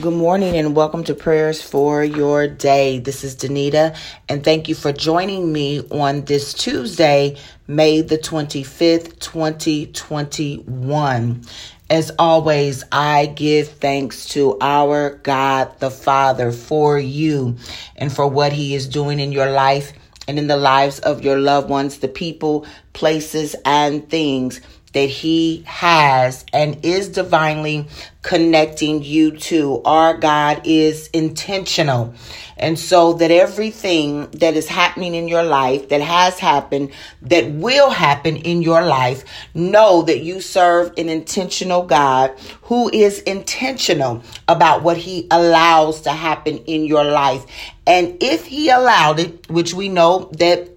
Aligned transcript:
Good 0.00 0.14
morning 0.14 0.56
and 0.56 0.74
welcome 0.74 1.04
to 1.04 1.14
Prayers 1.14 1.60
for 1.60 2.02
Your 2.02 2.48
Day. 2.48 3.00
This 3.00 3.22
is 3.22 3.36
Danita, 3.36 3.94
and 4.30 4.42
thank 4.42 4.66
you 4.66 4.74
for 4.74 4.92
joining 4.92 5.52
me 5.52 5.86
on 5.90 6.24
this 6.24 6.54
Tuesday, 6.54 7.36
May 7.66 8.00
the 8.00 8.16
25th, 8.16 9.18
2021. 9.18 11.42
As 11.90 12.12
always, 12.18 12.82
I 12.90 13.26
give 13.26 13.68
thanks 13.68 14.24
to 14.28 14.56
our 14.62 15.16
God 15.16 15.78
the 15.80 15.90
Father 15.90 16.50
for 16.50 16.98
you 16.98 17.56
and 17.94 18.10
for 18.10 18.26
what 18.26 18.54
He 18.54 18.74
is 18.74 18.88
doing 18.88 19.20
in 19.20 19.32
your 19.32 19.50
life 19.50 19.92
and 20.26 20.38
in 20.38 20.46
the 20.46 20.56
lives 20.56 20.98
of 21.00 21.22
your 21.22 21.38
loved 21.38 21.68
ones, 21.68 21.98
the 21.98 22.08
people, 22.08 22.64
places, 22.94 23.54
and 23.66 24.08
things 24.08 24.62
that 24.92 25.08
he 25.08 25.62
has 25.66 26.44
and 26.52 26.84
is 26.84 27.08
divinely 27.08 27.86
connecting 28.22 29.02
you 29.02 29.30
to. 29.30 29.80
Our 29.84 30.16
God 30.16 30.62
is 30.64 31.08
intentional. 31.08 32.14
And 32.56 32.78
so 32.78 33.14
that 33.14 33.30
everything 33.30 34.30
that 34.32 34.54
is 34.54 34.68
happening 34.68 35.14
in 35.14 35.28
your 35.28 35.42
life, 35.42 35.88
that 35.88 36.02
has 36.02 36.38
happened, 36.38 36.92
that 37.22 37.50
will 37.52 37.88
happen 37.88 38.36
in 38.36 38.60
your 38.60 38.84
life, 38.84 39.24
know 39.54 40.02
that 40.02 40.20
you 40.20 40.42
serve 40.42 40.92
an 40.98 41.08
intentional 41.08 41.84
God 41.84 42.38
who 42.62 42.90
is 42.90 43.20
intentional 43.20 44.22
about 44.46 44.82
what 44.82 44.98
he 44.98 45.26
allows 45.30 46.02
to 46.02 46.10
happen 46.10 46.58
in 46.66 46.84
your 46.84 47.04
life. 47.04 47.46
And 47.86 48.22
if 48.22 48.44
he 48.46 48.68
allowed 48.68 49.20
it, 49.20 49.48
which 49.48 49.72
we 49.72 49.88
know 49.88 50.30
that 50.34 50.69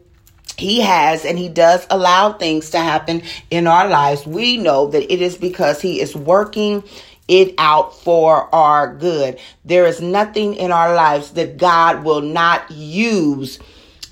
he 0.63 0.79
has 0.79 1.25
and 1.25 1.37
he 1.37 1.49
does 1.49 1.85
allow 1.89 2.31
things 2.31 2.69
to 2.69 2.79
happen 2.79 3.21
in 3.51 3.67
our 3.67 3.89
lives, 3.89 4.25
we 4.25 4.55
know 4.55 4.87
that 4.87 5.11
it 5.11 5.21
is 5.21 5.37
because 5.37 5.81
he 5.81 5.99
is 5.99 6.15
working 6.15 6.83
it 7.27 7.53
out 7.57 7.99
for 7.99 8.53
our 8.55 8.95
good. 8.95 9.39
There 9.65 9.85
is 9.85 9.99
nothing 9.99 10.55
in 10.55 10.71
our 10.71 10.95
lives 10.95 11.31
that 11.31 11.57
God 11.57 12.05
will 12.05 12.21
not 12.21 12.71
use 12.71 13.59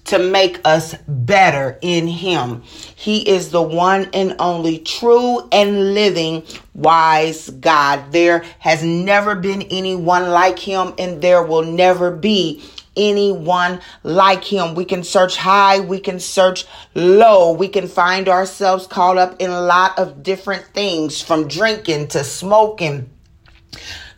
to 0.06 0.20
make 0.20 0.60
us 0.66 0.94
better 1.08 1.78
in 1.82 2.06
him. 2.08 2.64
He 2.96 3.30
is 3.30 3.52
the 3.52 3.62
one 3.62 4.10
and 4.14 4.36
only 4.40 4.80
true 4.80 5.48
and 5.54 5.94
living 5.94 6.44
wise 6.74 7.50
God. 7.50 8.12
There 8.12 8.44
has 8.60 8.84
never 8.84 9.36
been 9.36 9.62
anyone 9.64 10.32
like 10.32 10.60
him 10.60 10.94
and 10.98 11.22
there 11.22 11.44
will 11.44 11.64
never 11.64 12.12
be 12.12 12.62
anyone 12.96 13.82
like 14.04 14.44
him. 14.44 14.76
We 14.76 14.86
can 14.86 15.04
search 15.04 15.38
high, 15.38 15.80
we 15.80 16.00
can 16.00 16.20
search 16.20 16.66
low, 16.94 17.54
we 17.54 17.68
can 17.68 17.88
find 17.88 18.28
ourselves 18.28 18.88
caught 18.88 19.18
up 19.18 19.36
in 19.40 19.50
a 19.50 19.62
lot 19.62 19.98
of 19.98 20.24
different 20.24 20.66
things 20.66 21.22
from 21.22 21.48
drinking 21.48 22.10
to 22.10 22.24
smoking 22.24 23.10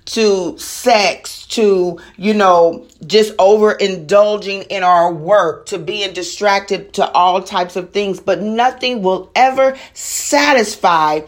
to 0.05 0.57
sex 0.57 1.45
to 1.47 1.97
you 2.17 2.33
know 2.33 2.85
just 3.07 3.35
overindulging 3.37 4.67
in 4.67 4.83
our 4.83 5.13
work 5.13 5.65
to 5.65 5.77
being 5.79 6.11
distracted 6.13 6.93
to 6.93 7.09
all 7.11 7.41
types 7.41 7.75
of 7.77 7.91
things 7.91 8.19
but 8.19 8.41
nothing 8.41 9.01
will 9.01 9.31
ever 9.33 9.77
satisfy 9.93 11.21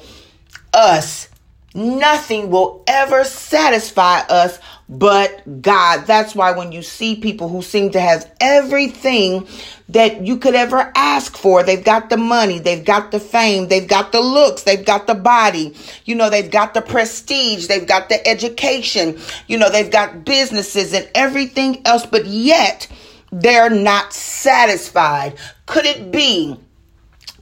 us 0.74 1.30
nothing 1.76 2.50
will 2.50 2.84
ever 2.88 3.24
satisfy 3.24 4.20
us 4.22 4.60
but 4.88 5.62
God. 5.62 6.06
That's 6.06 6.36
why 6.36 6.52
when 6.52 6.72
you 6.72 6.84
see 6.84 7.16
people 7.16 7.50
who 7.50 7.62
seem 7.62 7.92
to 7.92 8.00
have 8.00 8.32
everything 8.40 9.48
that 9.90 10.26
you 10.26 10.38
could 10.38 10.56
ever 10.56 10.92
ask 10.96 11.36
for, 11.36 11.64
they've 11.64 11.84
got 11.84 12.10
the 12.10 12.18
money, 12.18 12.60
they've 12.60 12.86
got 12.86 13.12
the 13.12 13.20
fame, 13.20 13.68
they've 13.68 13.88
got 13.88 14.12
the 14.12 14.22
looks, 14.22 14.64
they've 14.64 14.86
got 14.86 15.08
the 15.08 15.16
body, 15.16 15.76
you 16.06 16.16
know, 16.16 16.30
they've 16.30 16.52
got 16.52 16.74
the 16.74 16.82
prestige, 16.82 17.68
they've 17.68 17.88
got 17.88 18.10
the 18.10 18.28
education, 18.28 19.20
you 19.48 19.58
know, 19.58 19.72
they've 19.72 19.92
got 19.92 20.24
businesses 20.24 20.94
and 20.94 21.10
everything 21.16 21.82
else, 21.86 22.06
but 22.06 22.26
yet 22.26 22.88
they're 23.32 23.70
not 23.70 24.14
satisfied. 24.14 25.36
Could 25.66 25.86
it 25.86 26.12
be? 26.12 26.60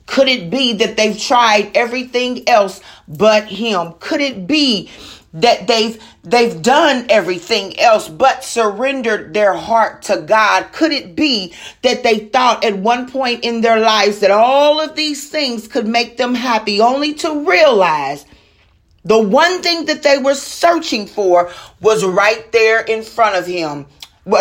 Could 0.06 0.28
it 0.28 0.50
be 0.50 0.74
that 0.74 0.98
they've 0.98 1.18
tried 1.18 1.72
everything 1.76 2.48
else 2.48 2.82
but 3.18 3.46
him? 3.46 3.94
Could 4.00 4.22
it 4.22 4.48
be 4.48 4.90
that 5.34 5.68
they've 5.68 6.02
they've 6.24 6.62
done 6.62 7.06
everything 7.10 7.80
else 7.80 8.08
but 8.08 8.44
surrendered 8.44 9.34
their 9.34 9.54
heart 9.54 10.04
to 10.04 10.22
God? 10.22 10.72
Could 10.72 10.92
it 10.92 11.16
be 11.16 11.54
that 11.82 12.04
they 12.04 12.20
thought 12.20 12.64
at 12.64 12.78
one 12.78 13.10
point 13.10 13.44
in 13.44 13.62
their 13.62 13.80
lives 13.80 14.20
that 14.20 14.32
all 14.32 14.80
of 14.80 14.96
these 14.96 15.30
things 15.30 15.68
could 15.68 15.88
make 15.88 16.18
them 16.18 16.36
happy 16.36 16.80
only 16.80 17.14
to 17.16 17.48
realize 17.48 18.26
the 19.06 19.20
one 19.20 19.62
thing 19.62 19.86
that 19.86 20.04
they 20.04 20.18
were 20.18 20.36
searching 20.36 21.08
for 21.08 21.52
was 21.82 22.06
right 22.06 22.52
there 22.52 22.82
in 22.82 23.04
front 23.04 23.36
of 23.36 23.46
him 23.46 23.86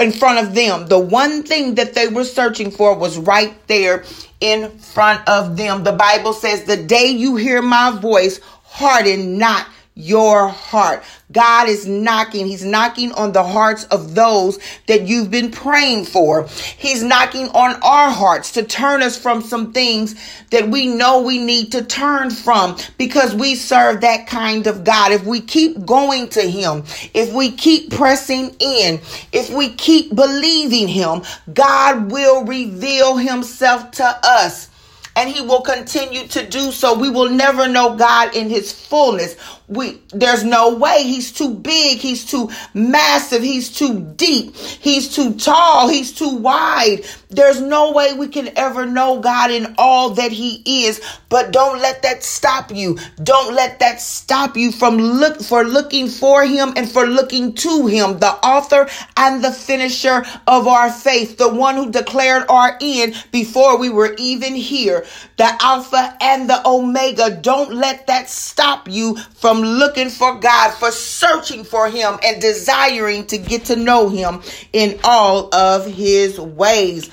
in 0.00 0.12
front 0.12 0.46
of 0.46 0.54
them? 0.54 0.86
The 0.86 0.98
one 0.98 1.42
thing 1.42 1.74
that 1.74 1.94
they 1.94 2.08
were 2.08 2.24
searching 2.24 2.70
for 2.70 2.96
was 2.96 3.18
right 3.18 3.54
there 3.66 4.04
in 4.40 4.70
front 4.78 5.28
of 5.28 5.56
them. 5.56 5.84
The 5.84 5.92
bible 5.92 6.32
says 6.32 6.64
the 6.64 6.76
day 6.76 7.06
you 7.06 7.36
hear 7.36 7.62
my 7.62 7.90
voice 7.90 8.40
harden 8.72 9.38
not 9.38 9.66
your 9.94 10.48
heart. 10.48 11.04
God 11.30 11.68
is 11.68 11.86
knocking. 11.86 12.46
He's 12.46 12.64
knocking 12.64 13.12
on 13.12 13.32
the 13.32 13.42
hearts 13.42 13.84
of 13.84 14.14
those 14.14 14.58
that 14.86 15.02
you've 15.02 15.30
been 15.30 15.50
praying 15.50 16.06
for. 16.06 16.46
He's 16.78 17.02
knocking 17.02 17.48
on 17.50 17.74
our 17.82 18.10
hearts 18.10 18.52
to 18.52 18.62
turn 18.62 19.02
us 19.02 19.18
from 19.18 19.42
some 19.42 19.72
things 19.72 20.14
that 20.50 20.68
we 20.68 20.86
know 20.86 21.22
we 21.22 21.38
need 21.38 21.72
to 21.72 21.84
turn 21.84 22.30
from 22.30 22.76
because 22.96 23.34
we 23.34 23.54
serve 23.54 24.00
that 24.00 24.26
kind 24.26 24.66
of 24.66 24.82
God. 24.84 25.12
If 25.12 25.24
we 25.24 25.40
keep 25.40 25.84
going 25.84 26.28
to 26.30 26.40
Him, 26.42 26.84
if 27.12 27.32
we 27.34 27.52
keep 27.52 27.90
pressing 27.90 28.56
in, 28.60 29.00
if 29.32 29.50
we 29.50 29.70
keep 29.74 30.14
believing 30.14 30.88
Him, 30.88 31.22
God 31.52 32.10
will 32.10 32.44
reveal 32.44 33.16
Himself 33.16 33.90
to 33.92 34.18
us 34.22 34.70
and 35.16 35.28
he 35.28 35.40
will 35.40 35.60
continue 35.62 36.26
to 36.28 36.46
do 36.46 36.72
so. 36.72 36.98
We 36.98 37.10
will 37.10 37.28
never 37.28 37.68
know 37.68 37.96
God 37.96 38.34
in 38.34 38.48
his 38.48 38.72
fullness. 38.72 39.36
We 39.68 40.00
there's 40.12 40.44
no 40.44 40.74
way. 40.74 41.02
He's 41.04 41.32
too 41.32 41.54
big, 41.54 41.98
he's 41.98 42.24
too 42.24 42.50
massive, 42.74 43.42
he's 43.42 43.70
too 43.70 44.00
deep, 44.16 44.54
he's 44.56 45.14
too 45.14 45.34
tall, 45.34 45.88
he's 45.88 46.12
too 46.12 46.36
wide. 46.36 47.04
There's 47.32 47.60
no 47.60 47.92
way 47.92 48.12
we 48.12 48.28
can 48.28 48.50
ever 48.56 48.86
know 48.86 49.20
God 49.20 49.50
in 49.50 49.74
all 49.78 50.10
that 50.10 50.32
he 50.32 50.62
is. 50.84 51.00
But 51.28 51.50
don't 51.50 51.80
let 51.80 52.02
that 52.02 52.22
stop 52.22 52.70
you. 52.70 52.98
Don't 53.22 53.54
let 53.54 53.78
that 53.80 54.00
stop 54.00 54.56
you 54.56 54.70
from 54.70 54.98
look 54.98 55.40
for 55.40 55.64
looking 55.64 56.08
for 56.08 56.44
him 56.44 56.74
and 56.76 56.90
for 56.90 57.06
looking 57.06 57.54
to 57.54 57.86
him, 57.86 58.18
the 58.18 58.32
author 58.46 58.88
and 59.16 59.42
the 59.42 59.50
finisher 59.50 60.24
of 60.46 60.68
our 60.68 60.90
faith, 60.90 61.38
the 61.38 61.48
one 61.48 61.76
who 61.76 61.90
declared 61.90 62.44
our 62.48 62.76
end 62.80 63.14
before 63.32 63.78
we 63.78 63.88
were 63.88 64.14
even 64.18 64.54
here 64.54 65.04
the 65.42 65.58
Alpha 65.60 66.16
and 66.20 66.48
the 66.48 66.62
Omega. 66.66 67.30
Don't 67.30 67.74
let 67.74 68.06
that 68.06 68.28
stop 68.28 68.88
you 68.88 69.16
from 69.16 69.60
looking 69.60 70.08
for 70.08 70.38
God, 70.38 70.70
for 70.72 70.92
searching 70.92 71.64
for 71.64 71.88
Him, 71.88 72.18
and 72.22 72.40
desiring 72.40 73.26
to 73.26 73.38
get 73.38 73.64
to 73.66 73.76
know 73.76 74.08
Him 74.08 74.42
in 74.72 75.00
all 75.02 75.52
of 75.52 75.86
His 75.86 76.38
ways. 76.38 77.10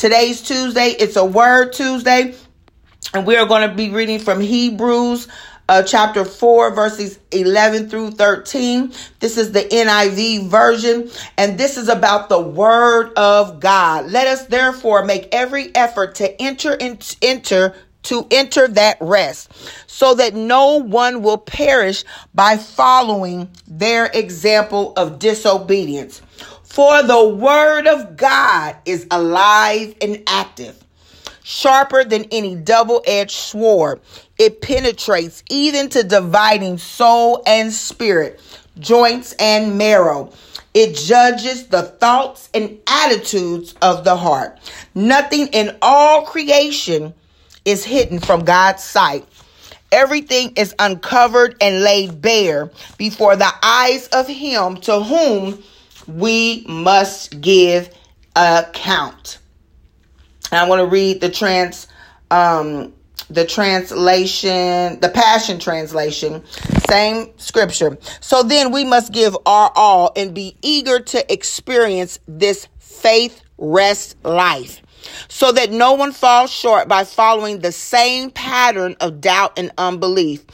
Today's 0.00 0.40
Tuesday, 0.40 0.96
it's 0.98 1.16
a 1.16 1.24
Word 1.26 1.74
Tuesday, 1.74 2.34
and 3.12 3.26
we 3.26 3.36
are 3.36 3.44
going 3.44 3.68
to 3.68 3.74
be 3.74 3.90
reading 3.90 4.18
from 4.18 4.40
Hebrews 4.40 5.28
uh, 5.68 5.82
chapter 5.82 6.24
4, 6.24 6.74
verses 6.74 7.18
11 7.32 7.90
through 7.90 8.12
13. 8.12 8.94
This 9.18 9.36
is 9.36 9.52
the 9.52 9.60
NIV 9.60 10.48
version, 10.48 11.10
and 11.36 11.58
this 11.58 11.76
is 11.76 11.90
about 11.90 12.30
the 12.30 12.40
word 12.40 13.12
of 13.18 13.60
God. 13.60 14.10
Let 14.10 14.26
us 14.26 14.46
therefore 14.46 15.04
make 15.04 15.28
every 15.32 15.70
effort 15.74 16.14
to 16.14 16.40
enter 16.40 16.74
and 16.80 17.16
enter 17.20 17.74
to 18.04 18.26
enter 18.30 18.66
that 18.68 18.96
rest 19.02 19.52
so 19.86 20.14
that 20.14 20.34
no 20.34 20.76
one 20.76 21.20
will 21.20 21.36
perish 21.36 22.04
by 22.34 22.56
following 22.56 23.50
their 23.66 24.06
example 24.06 24.94
of 24.96 25.18
disobedience. 25.18 26.22
For 26.70 27.02
the 27.02 27.28
word 27.28 27.86
of 27.88 28.16
God 28.16 28.76
is 28.86 29.06
alive 29.10 29.94
and 30.00 30.22
active 30.26 30.80
sharper 31.42 32.04
than 32.04 32.26
any 32.30 32.54
double 32.54 33.02
edged 33.06 33.32
sword. 33.32 34.00
It 34.38 34.60
penetrates 34.62 35.42
even 35.50 35.88
to 35.90 36.04
dividing 36.04 36.78
soul 36.78 37.42
and 37.44 37.72
spirit, 37.72 38.40
joints 38.78 39.34
and 39.40 39.76
marrow. 39.76 40.32
It 40.72 40.94
judges 40.94 41.66
the 41.66 41.82
thoughts 41.82 42.48
and 42.54 42.78
attitudes 42.86 43.74
of 43.82 44.04
the 44.04 44.16
heart. 44.16 44.58
Nothing 44.94 45.48
in 45.48 45.76
all 45.82 46.22
creation 46.22 47.12
is 47.64 47.84
hidden 47.84 48.20
from 48.20 48.44
God's 48.44 48.84
sight. 48.84 49.26
Everything 49.90 50.52
is 50.54 50.72
uncovered 50.78 51.56
and 51.60 51.82
laid 51.82 52.22
bare 52.22 52.70
before 52.96 53.34
the 53.34 53.52
eyes 53.60 54.06
of 54.08 54.28
Him 54.28 54.76
to 54.82 55.00
whom 55.00 55.64
we 56.16 56.64
must 56.68 57.40
give 57.40 57.90
account. 58.36 59.38
And 60.50 60.60
I 60.60 60.68
want 60.68 60.80
to 60.80 60.86
read 60.86 61.20
the 61.20 61.30
trans 61.30 61.86
um, 62.30 62.92
the 63.30 63.46
translation, 63.46 64.98
the 65.00 65.10
Passion 65.12 65.58
Translation, 65.58 66.42
same 66.88 67.30
scripture. 67.38 67.96
So 68.20 68.42
then 68.42 68.72
we 68.72 68.84
must 68.84 69.12
give 69.12 69.36
our 69.46 69.70
all 69.76 70.12
and 70.16 70.34
be 70.34 70.56
eager 70.62 70.98
to 70.98 71.32
experience 71.32 72.18
this 72.26 72.66
faith 72.78 73.42
rest 73.56 74.16
life 74.24 74.82
so 75.28 75.52
that 75.52 75.70
no 75.70 75.92
one 75.94 76.12
falls 76.12 76.50
short 76.50 76.88
by 76.88 77.04
following 77.04 77.60
the 77.60 77.72
same 77.72 78.30
pattern 78.30 78.96
of 79.00 79.20
doubt 79.20 79.58
and 79.58 79.70
unbelief. 79.78 80.44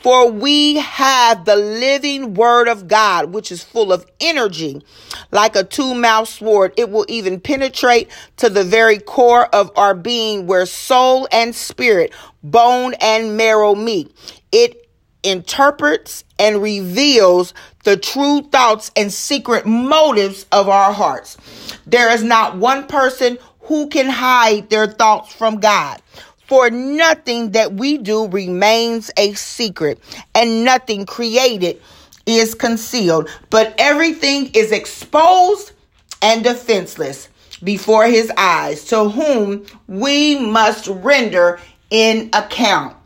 For 0.00 0.30
we 0.30 0.76
have 0.76 1.44
the 1.44 1.56
living 1.56 2.34
word 2.34 2.68
of 2.68 2.88
God, 2.88 3.34
which 3.34 3.52
is 3.52 3.62
full 3.62 3.92
of 3.92 4.06
energy, 4.20 4.82
like 5.30 5.56
a 5.56 5.64
two 5.64 5.94
mouthed 5.94 6.30
sword. 6.30 6.72
It 6.76 6.90
will 6.90 7.04
even 7.08 7.38
penetrate 7.38 8.10
to 8.38 8.48
the 8.48 8.64
very 8.64 8.98
core 8.98 9.46
of 9.54 9.70
our 9.76 9.94
being, 9.94 10.46
where 10.46 10.64
soul 10.64 11.28
and 11.30 11.54
spirit, 11.54 12.12
bone 12.42 12.94
and 12.94 13.36
marrow 13.36 13.74
meet. 13.74 14.14
It 14.52 14.88
interprets 15.22 16.24
and 16.38 16.62
reveals 16.62 17.52
the 17.84 17.96
true 17.96 18.42
thoughts 18.42 18.90
and 18.96 19.12
secret 19.12 19.66
motives 19.66 20.46
of 20.50 20.68
our 20.68 20.92
hearts. 20.92 21.36
There 21.86 22.10
is 22.10 22.22
not 22.22 22.56
one 22.56 22.86
person 22.86 23.38
who 23.60 23.88
can 23.88 24.08
hide 24.08 24.70
their 24.70 24.86
thoughts 24.86 25.32
from 25.32 25.60
God. 25.60 26.00
For 26.50 26.68
nothing 26.68 27.52
that 27.52 27.74
we 27.74 27.96
do 27.96 28.26
remains 28.26 29.08
a 29.16 29.34
secret, 29.34 30.00
and 30.34 30.64
nothing 30.64 31.06
created 31.06 31.80
is 32.26 32.56
concealed, 32.56 33.28
but 33.50 33.72
everything 33.78 34.50
is 34.52 34.72
exposed 34.72 35.70
and 36.20 36.42
defenseless 36.42 37.28
before 37.62 38.06
his 38.06 38.32
eyes, 38.36 38.84
to 38.86 39.08
whom 39.08 39.64
we 39.86 40.40
must 40.40 40.88
render 40.88 41.60
in 41.88 42.30
account. 42.32 42.96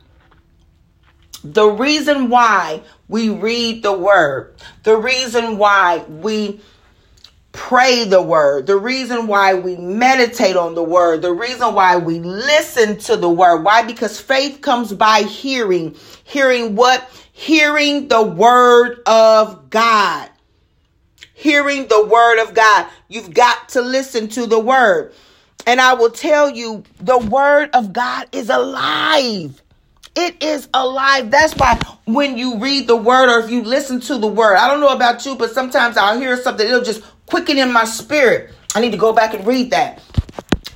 The 1.44 1.66
reason 1.66 2.30
why 2.30 2.80
we 3.08 3.28
read 3.28 3.82
the 3.82 3.92
word, 3.92 4.54
the 4.84 4.96
reason 4.96 5.58
why 5.58 5.98
we 6.08 6.62
pray 7.54 8.04
the 8.04 8.20
word, 8.20 8.66
the 8.66 8.76
reason 8.76 9.28
why 9.28 9.54
we 9.54 9.76
meditate 9.76 10.56
on 10.56 10.74
the 10.74 10.82
word, 10.82 11.22
the 11.22 11.32
reason 11.32 11.72
why 11.72 11.96
we 11.96 12.18
listen 12.18 12.98
to 12.98 13.16
the 13.16 13.30
word. 13.30 13.62
Why? 13.62 13.82
Because 13.82 14.20
faith 14.20 14.60
comes 14.60 14.92
by 14.92 15.22
hearing. 15.22 15.96
Hearing 16.24 16.74
what? 16.74 17.08
Hearing 17.32 18.08
the 18.08 18.22
word 18.22 19.00
of 19.06 19.70
God. 19.70 20.28
Hearing 21.32 21.86
the 21.86 22.04
word 22.04 22.42
of 22.42 22.54
God. 22.54 22.88
You've 23.08 23.32
got 23.32 23.68
to 23.70 23.82
listen 23.82 24.28
to 24.30 24.46
the 24.46 24.58
word. 24.58 25.14
And 25.66 25.80
I 25.80 25.94
will 25.94 26.10
tell 26.10 26.50
you, 26.50 26.82
the 27.00 27.18
word 27.18 27.70
of 27.72 27.92
God 27.92 28.28
is 28.32 28.50
alive. 28.50 29.62
It 30.16 30.42
is 30.42 30.68
alive. 30.74 31.30
That's 31.30 31.54
why 31.54 31.78
when 32.04 32.36
you 32.36 32.58
read 32.58 32.86
the 32.86 32.96
word 32.96 33.28
or 33.28 33.44
if 33.44 33.50
you 33.50 33.62
listen 33.62 34.00
to 34.02 34.18
the 34.18 34.26
word, 34.26 34.56
I 34.56 34.68
don't 34.68 34.80
know 34.80 34.94
about 34.94 35.24
you, 35.24 35.34
but 35.34 35.52
sometimes 35.52 35.96
I'll 35.96 36.18
hear 36.18 36.36
something, 36.36 36.66
it'll 36.66 36.82
just 36.82 37.02
quicken 37.26 37.58
in 37.58 37.72
my 37.72 37.84
spirit. 37.84 38.52
I 38.74 38.80
need 38.80 38.92
to 38.92 38.98
go 38.98 39.12
back 39.12 39.34
and 39.34 39.46
read 39.46 39.70
that. 39.70 40.02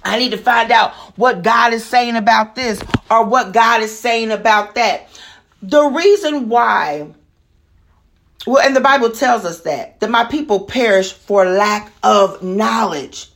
I 0.04 0.18
need 0.18 0.30
to 0.30 0.38
find 0.38 0.70
out 0.70 0.92
what 1.18 1.42
God 1.42 1.72
is 1.72 1.84
saying 1.84 2.16
about 2.16 2.54
this 2.54 2.80
or 3.10 3.24
what 3.24 3.52
God 3.52 3.82
is 3.82 3.98
saying 3.98 4.30
about 4.30 4.74
that. 4.76 5.08
The 5.62 5.82
reason 5.84 6.48
why, 6.48 7.08
well, 8.46 8.64
and 8.64 8.74
the 8.74 8.80
Bible 8.80 9.10
tells 9.10 9.44
us 9.44 9.62
that, 9.62 10.00
that 10.00 10.10
my 10.10 10.24
people 10.24 10.60
perish 10.60 11.12
for 11.12 11.44
lack 11.44 11.92
of 12.02 12.42
knowledge. 12.42 13.30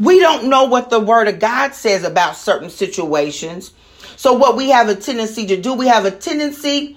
We 0.00 0.20
don't 0.20 0.48
know 0.48 0.64
what 0.64 0.88
the 0.88 1.00
word 1.00 1.28
of 1.28 1.38
God 1.38 1.74
says 1.74 2.02
about 2.02 2.36
certain 2.36 2.70
situations. 2.70 3.72
So, 4.16 4.32
what 4.32 4.56
we 4.56 4.70
have 4.70 4.88
a 4.88 4.94
tendency 4.94 5.46
to 5.48 5.60
do, 5.60 5.74
we 5.74 5.88
have 5.88 6.06
a 6.06 6.10
tendency 6.10 6.96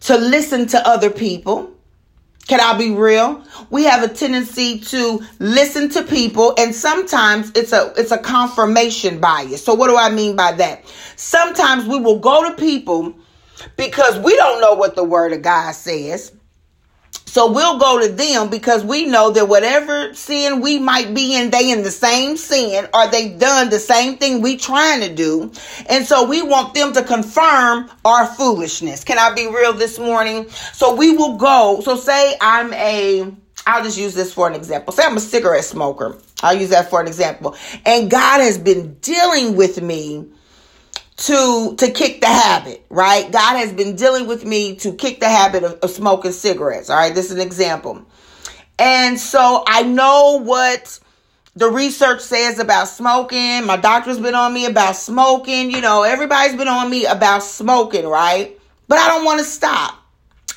to 0.00 0.16
listen 0.16 0.66
to 0.68 0.88
other 0.88 1.10
people. 1.10 1.73
Can 2.46 2.60
I 2.60 2.76
be 2.76 2.90
real? 2.90 3.42
We 3.70 3.84
have 3.84 4.02
a 4.02 4.12
tendency 4.12 4.78
to 4.78 5.22
listen 5.38 5.88
to 5.90 6.02
people 6.02 6.54
and 6.58 6.74
sometimes 6.74 7.50
it's 7.54 7.72
a 7.72 7.92
it's 7.96 8.10
a 8.10 8.18
confirmation 8.18 9.18
bias. 9.18 9.64
So 9.64 9.74
what 9.74 9.88
do 9.88 9.96
I 9.96 10.10
mean 10.10 10.36
by 10.36 10.52
that? 10.52 10.84
Sometimes 11.16 11.86
we 11.86 11.98
will 11.98 12.18
go 12.18 12.48
to 12.48 12.56
people 12.56 13.14
because 13.76 14.18
we 14.18 14.36
don't 14.36 14.60
know 14.60 14.74
what 14.74 14.94
the 14.94 15.04
word 15.04 15.32
of 15.32 15.42
God 15.42 15.72
says. 15.72 16.32
So 17.34 17.50
we'll 17.50 17.80
go 17.80 17.98
to 17.98 18.12
them 18.12 18.48
because 18.48 18.84
we 18.84 19.06
know 19.06 19.32
that 19.32 19.48
whatever 19.48 20.14
sin 20.14 20.60
we 20.60 20.78
might 20.78 21.12
be 21.14 21.34
in, 21.34 21.50
they 21.50 21.72
in 21.72 21.82
the 21.82 21.90
same 21.90 22.36
sin 22.36 22.86
or 22.94 23.08
they 23.08 23.30
done 23.30 23.70
the 23.70 23.80
same 23.80 24.18
thing 24.18 24.40
we 24.40 24.56
trying 24.56 25.00
to 25.00 25.12
do. 25.12 25.50
And 25.88 26.06
so 26.06 26.28
we 26.28 26.42
want 26.42 26.74
them 26.74 26.92
to 26.92 27.02
confirm 27.02 27.90
our 28.04 28.24
foolishness. 28.24 29.02
Can 29.02 29.18
I 29.18 29.34
be 29.34 29.48
real 29.48 29.72
this 29.72 29.98
morning? 29.98 30.48
So 30.74 30.94
we 30.94 31.16
will 31.16 31.36
go. 31.36 31.80
So 31.84 31.96
say 31.96 32.36
I'm 32.40 32.72
a, 32.72 33.34
I'll 33.66 33.82
just 33.82 33.98
use 33.98 34.14
this 34.14 34.32
for 34.32 34.46
an 34.46 34.54
example. 34.54 34.92
Say 34.92 35.02
I'm 35.02 35.16
a 35.16 35.20
cigarette 35.20 35.64
smoker. 35.64 36.16
I'll 36.40 36.56
use 36.56 36.70
that 36.70 36.88
for 36.88 37.00
an 37.00 37.08
example. 37.08 37.56
And 37.84 38.08
God 38.08 38.42
has 38.42 38.58
been 38.58 38.94
dealing 39.00 39.56
with 39.56 39.82
me 39.82 40.24
to 41.16 41.74
to 41.78 41.90
kick 41.90 42.20
the 42.20 42.26
habit, 42.26 42.84
right? 42.90 43.30
God 43.30 43.56
has 43.56 43.72
been 43.72 43.96
dealing 43.96 44.26
with 44.26 44.44
me 44.44 44.76
to 44.76 44.92
kick 44.92 45.20
the 45.20 45.28
habit 45.28 45.62
of, 45.62 45.78
of 45.80 45.90
smoking 45.90 46.32
cigarettes. 46.32 46.90
All 46.90 46.96
right, 46.96 47.14
this 47.14 47.26
is 47.26 47.32
an 47.32 47.40
example. 47.40 48.04
And 48.78 49.18
so 49.18 49.62
I 49.66 49.82
know 49.82 50.40
what 50.42 50.98
the 51.54 51.70
research 51.70 52.20
says 52.20 52.58
about 52.58 52.88
smoking. 52.88 53.64
My 53.64 53.76
doctor's 53.76 54.18
been 54.18 54.34
on 54.34 54.52
me 54.52 54.66
about 54.66 54.96
smoking. 54.96 55.70
You 55.70 55.80
know, 55.80 56.02
everybody's 56.02 56.56
been 56.56 56.68
on 56.68 56.90
me 56.90 57.06
about 57.06 57.44
smoking, 57.44 58.06
right? 58.06 58.58
But 58.88 58.98
I 58.98 59.08
don't 59.08 59.24
want 59.24 59.38
to 59.38 59.44
stop. 59.44 60.00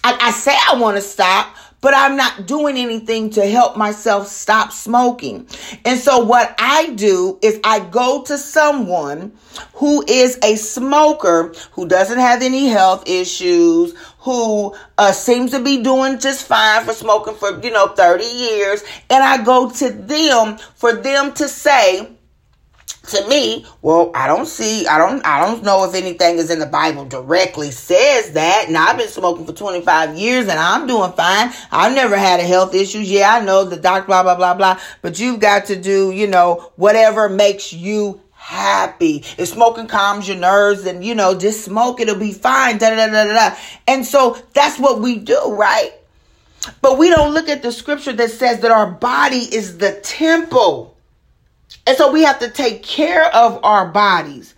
I, 0.03 0.17
I 0.19 0.31
say 0.31 0.55
I 0.67 0.75
want 0.79 0.97
to 0.97 1.01
stop, 1.01 1.55
but 1.87 1.95
I'm 1.95 2.17
not 2.17 2.45
doing 2.45 2.75
anything 2.75 3.29
to 3.29 3.45
help 3.45 3.77
myself 3.77 4.27
stop 4.27 4.73
smoking. 4.73 5.47
And 5.85 5.97
so 5.97 6.19
what 6.19 6.53
I 6.59 6.89
do 6.89 7.39
is 7.41 7.61
I 7.63 7.79
go 7.79 8.23
to 8.23 8.37
someone 8.37 9.31
who 9.75 10.03
is 10.05 10.37
a 10.43 10.57
smoker 10.57 11.53
who 11.71 11.87
doesn't 11.87 12.19
have 12.19 12.41
any 12.41 12.67
health 12.67 13.07
issues, 13.07 13.93
who 14.19 14.75
uh, 14.97 15.13
seems 15.13 15.51
to 15.51 15.63
be 15.63 15.81
doing 15.81 16.19
just 16.19 16.45
fine 16.45 16.83
for 16.83 16.91
smoking 16.91 17.35
for, 17.35 17.57
you 17.61 17.71
know, 17.71 17.87
30 17.87 18.25
years. 18.25 18.83
And 19.09 19.23
I 19.23 19.41
go 19.41 19.69
to 19.69 19.89
them 19.89 20.57
for 20.75 20.91
them 20.91 21.31
to 21.35 21.47
say, 21.47 22.16
to 23.07 23.27
me, 23.27 23.65
well, 23.81 24.11
I 24.13 24.27
don't 24.27 24.45
see, 24.45 24.85
I 24.87 24.97
don't, 24.97 25.25
I 25.25 25.45
don't 25.45 25.63
know 25.63 25.83
if 25.85 25.95
anything 25.95 26.37
is 26.37 26.49
in 26.49 26.59
the 26.59 26.65
Bible 26.65 27.05
directly 27.05 27.71
says 27.71 28.31
that. 28.31 28.65
And 28.67 28.77
I've 28.77 28.97
been 28.97 29.07
smoking 29.07 29.45
for 29.45 29.53
25 29.53 30.17
years 30.17 30.47
and 30.47 30.59
I'm 30.59 30.87
doing 30.87 31.11
fine. 31.13 31.51
I've 31.71 31.95
never 31.95 32.17
had 32.17 32.39
a 32.39 32.43
health 32.43 32.75
issues. 32.75 33.09
Yeah, 33.09 33.35
I 33.35 33.45
know 33.45 33.63
the 33.63 33.77
doctor, 33.77 34.07
blah, 34.07 34.23
blah, 34.23 34.35
blah, 34.35 34.53
blah. 34.53 34.79
But 35.01 35.19
you've 35.19 35.39
got 35.39 35.65
to 35.65 35.75
do, 35.75 36.11
you 36.11 36.27
know, 36.27 36.71
whatever 36.75 37.29
makes 37.29 37.71
you 37.71 38.21
happy. 38.31 39.23
If 39.37 39.49
smoking 39.49 39.87
calms 39.87 40.27
your 40.27 40.37
nerves, 40.37 40.83
then, 40.83 41.01
you 41.01 41.15
know, 41.15 41.37
just 41.37 41.63
smoke, 41.63 41.99
it'll 41.99 42.19
be 42.19 42.33
fine. 42.33 42.77
Da, 42.77 42.89
da, 42.89 43.07
da, 43.07 43.23
da, 43.23 43.33
da. 43.33 43.55
And 43.87 44.05
so 44.05 44.37
that's 44.53 44.79
what 44.79 44.99
we 45.01 45.17
do, 45.17 45.55
right? 45.55 45.91
But 46.81 46.97
we 46.97 47.09
don't 47.09 47.33
look 47.33 47.47
at 47.47 47.61
the 47.61 47.71
scripture 47.71 48.13
that 48.13 48.31
says 48.31 48.59
that 48.61 48.71
our 48.71 48.91
body 48.91 49.39
is 49.39 49.77
the 49.77 49.93
temple 50.01 50.96
and 51.87 51.97
so 51.97 52.11
we 52.11 52.23
have 52.23 52.39
to 52.39 52.49
take 52.49 52.83
care 52.83 53.33
of 53.33 53.63
our 53.63 53.87
bodies. 53.87 54.55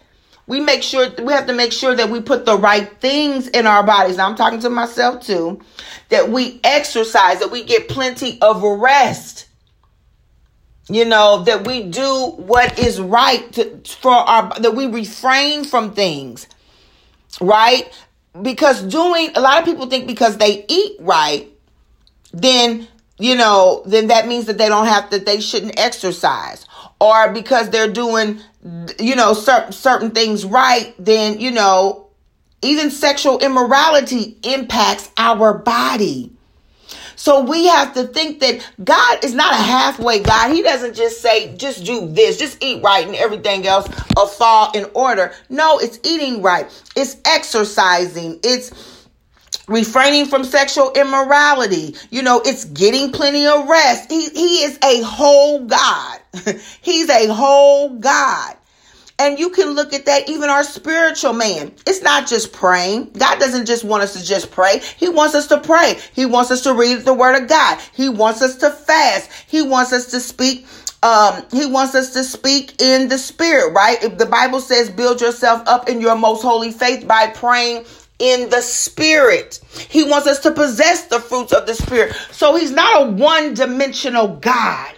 We 0.47 0.59
make 0.59 0.81
sure 0.81 1.07
we 1.21 1.31
have 1.31 1.45
to 1.45 1.53
make 1.53 1.71
sure 1.71 1.93
that 1.93 2.09
we 2.09 2.21
put 2.21 2.45
the 2.45 2.57
right 2.57 2.89
things 2.99 3.47
in 3.49 3.67
our 3.67 3.83
bodies. 3.83 4.17
Now 4.17 4.27
I'm 4.27 4.35
talking 4.35 4.59
to 4.61 4.69
myself 4.71 5.23
too. 5.23 5.61
That 6.09 6.29
we 6.29 6.59
exercise, 6.63 7.39
that 7.39 7.51
we 7.51 7.63
get 7.63 7.87
plenty 7.87 8.41
of 8.41 8.63
rest. 8.63 9.47
You 10.89 11.05
know, 11.05 11.43
that 11.43 11.67
we 11.67 11.83
do 11.83 12.31
what 12.37 12.79
is 12.79 12.99
right 12.99 13.51
to, 13.53 13.79
for 14.01 14.11
our 14.11 14.59
that 14.59 14.75
we 14.75 14.87
refrain 14.87 15.65
from 15.65 15.93
things. 15.93 16.47
Right? 17.39 17.87
Because 18.41 18.81
doing 18.81 19.29
a 19.35 19.39
lot 19.39 19.59
of 19.59 19.65
people 19.65 19.85
think 19.85 20.07
because 20.07 20.37
they 20.37 20.65
eat 20.67 20.97
right, 20.99 21.47
then 22.33 22.87
you 23.19 23.35
know, 23.35 23.83
then 23.85 24.07
that 24.07 24.27
means 24.27 24.45
that 24.45 24.57
they 24.57 24.67
don't 24.67 24.87
have 24.87 25.11
that 25.11 25.27
they 25.27 25.41
shouldn't 25.41 25.79
exercise 25.79 26.65
or 26.99 27.31
because 27.31 27.69
they're 27.69 27.91
doing, 27.91 28.39
you 28.99 29.15
know, 29.15 29.33
certain, 29.33 29.71
certain 29.71 30.11
things 30.11 30.45
right, 30.45 30.93
then, 30.99 31.39
you 31.39 31.51
know, 31.51 32.07
even 32.61 32.91
sexual 32.91 33.39
immorality 33.39 34.37
impacts 34.43 35.09
our 35.17 35.53
body. 35.57 36.31
So 37.15 37.41
we 37.41 37.67
have 37.67 37.93
to 37.95 38.07
think 38.07 38.39
that 38.39 38.65
God 38.81 39.25
is 39.25 39.33
not 39.33 39.53
a 39.53 39.57
halfway 39.57 40.21
God. 40.21 40.53
He 40.53 40.61
doesn't 40.61 40.95
just 40.95 41.21
say, 41.21 41.53
just 41.57 41.83
do 41.83 42.07
this, 42.07 42.37
just 42.37 42.63
eat 42.63 42.81
right 42.81 43.05
and 43.05 43.15
everything 43.15 43.67
else 43.67 43.89
will 44.15 44.27
fall 44.27 44.71
in 44.71 44.85
order. 44.93 45.33
No, 45.49 45.79
it's 45.79 45.99
eating 46.05 46.41
right. 46.41 46.65
It's 46.95 47.17
exercising. 47.25 48.39
It's 48.41 48.98
refraining 49.69 50.25
from 50.25 50.43
sexual 50.43 50.91
immorality. 50.93 51.95
You 52.09 52.23
know, 52.23 52.41
it's 52.43 52.65
getting 52.65 53.11
plenty 53.11 53.45
of 53.45 53.67
rest. 53.67 54.11
He, 54.11 54.29
he 54.29 54.63
is 54.63 54.77
a 54.83 55.01
whole 55.03 55.65
God. 55.65 56.19
He's 56.81 57.09
a 57.09 57.27
whole 57.27 57.89
God. 57.89 58.55
And 59.19 59.38
you 59.38 59.49
can 59.49 59.71
look 59.71 59.93
at 59.93 60.05
that, 60.05 60.29
even 60.29 60.49
our 60.49 60.63
spiritual 60.63 61.33
man. 61.33 61.73
It's 61.85 62.01
not 62.01 62.25
just 62.25 62.53
praying. 62.53 63.11
God 63.17 63.38
doesn't 63.38 63.65
just 63.65 63.83
want 63.83 64.01
us 64.01 64.13
to 64.13 64.25
just 64.25 64.49
pray. 64.49 64.81
He 64.97 65.09
wants 65.09 65.35
us 65.35 65.47
to 65.47 65.59
pray. 65.59 65.99
He 66.13 66.25
wants 66.25 66.51
us 66.51 66.61
to 66.63 66.73
read 66.73 66.99
the 67.01 67.13
word 67.13 67.41
of 67.41 67.49
God. 67.49 67.79
He 67.93 68.07
wants 68.07 68.41
us 68.41 68.55
to 68.57 68.69
fast. 68.69 69.29
He 69.47 69.61
wants 69.61 69.91
us 69.91 70.11
to 70.11 70.21
speak 70.21 70.65
um, 71.01 71.45
he 71.51 71.65
wants 71.65 71.95
us 71.95 72.11
to 72.11 72.25
speak 72.25 72.81
in 72.81 73.07
the 73.07 73.17
spirit, 73.17 73.71
right? 73.71 74.03
If 74.03 74.17
the 74.17 74.25
Bible 74.25 74.59
says 74.59 74.89
build 74.89 75.21
yourself 75.21 75.63
up 75.65 75.88
in 75.88 76.01
your 76.01 76.15
most 76.17 76.41
holy 76.41 76.71
faith 76.71 77.07
by 77.07 77.27
praying 77.27 77.85
in 78.19 78.49
the 78.49 78.61
spirit. 78.61 79.59
He 79.89 80.03
wants 80.03 80.27
us 80.27 80.39
to 80.39 80.51
possess 80.51 81.05
the 81.05 81.19
fruits 81.19 81.53
of 81.53 81.65
the 81.65 81.73
spirit. 81.73 82.15
So 82.31 82.55
he's 82.55 82.71
not 82.71 83.01
a 83.01 83.05
one 83.11 83.53
dimensional 83.53 84.27
God. 84.35 84.93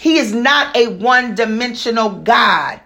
He 0.00 0.18
is 0.18 0.34
not 0.34 0.76
a 0.76 0.88
one 0.88 1.34
dimensional 1.34 2.10
God. 2.10 2.80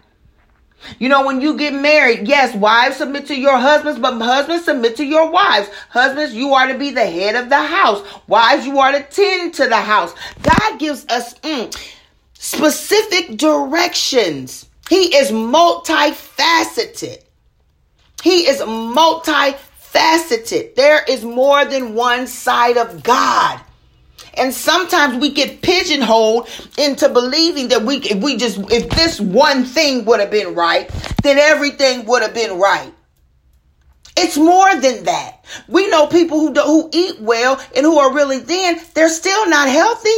You 0.98 1.08
know, 1.08 1.26
when 1.26 1.40
you 1.40 1.56
get 1.56 1.74
married, 1.74 2.26
yes, 2.26 2.54
wives 2.54 2.96
submit 2.96 3.26
to 3.26 3.38
your 3.38 3.58
husbands, 3.58 3.98
but 4.00 4.18
husbands 4.18 4.64
submit 4.64 4.96
to 4.96 5.04
your 5.04 5.30
wives. 5.30 5.68
Husbands, 5.90 6.34
you 6.34 6.54
are 6.54 6.68
to 6.68 6.78
be 6.78 6.90
the 6.90 7.04
head 7.04 7.36
of 7.36 7.50
the 7.50 7.58
house. 7.62 8.02
Wives, 8.26 8.66
you 8.66 8.78
are 8.78 8.92
to 8.92 9.02
tend 9.02 9.54
to 9.54 9.68
the 9.68 9.76
house. 9.76 10.14
God 10.42 10.78
gives 10.78 11.06
us 11.08 11.34
mm, 11.40 11.76
specific 12.32 13.36
directions. 13.36 14.66
He 14.88 15.14
is 15.14 15.30
multifaceted. 15.30 17.22
He 18.22 18.48
is 18.48 18.60
multifaceted. 18.60 20.74
There 20.74 21.02
is 21.08 21.24
more 21.24 21.64
than 21.64 21.94
one 21.94 22.26
side 22.26 22.76
of 22.76 23.02
God. 23.02 23.60
And 24.34 24.54
sometimes 24.54 25.20
we 25.20 25.32
get 25.32 25.62
pigeonholed 25.62 26.48
into 26.78 27.08
believing 27.08 27.68
that 27.68 27.82
we 27.82 27.96
if 27.96 28.22
we 28.22 28.36
just 28.36 28.58
if 28.70 28.88
this 28.90 29.20
one 29.20 29.64
thing 29.64 30.04
would 30.04 30.20
have 30.20 30.30
been 30.30 30.54
right, 30.54 30.88
then 31.22 31.38
everything 31.38 32.04
would 32.06 32.22
have 32.22 32.34
been 32.34 32.58
right. 32.58 32.92
It's 34.16 34.36
more 34.36 34.74
than 34.76 35.04
that. 35.04 35.44
We 35.68 35.88
know 35.88 36.06
people 36.06 36.38
who 36.38 36.52
do, 36.52 36.60
who 36.60 36.90
eat 36.92 37.20
well 37.20 37.60
and 37.74 37.84
who 37.84 37.98
are 37.98 38.12
really 38.12 38.40
thin, 38.40 38.78
they're 38.94 39.08
still 39.08 39.48
not 39.48 39.68
healthy. 39.68 40.08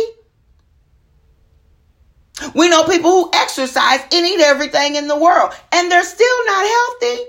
We 2.55 2.69
know 2.69 2.85
people 2.85 3.11
who 3.11 3.31
exercise 3.33 4.01
and 4.01 4.27
eat 4.27 4.41
everything 4.41 4.97
in 4.97 5.07
the 5.07 5.17
world 5.17 5.53
and 5.71 5.91
they're 5.91 6.05
still 6.05 6.47
not 6.47 6.67
healthy. 6.67 7.25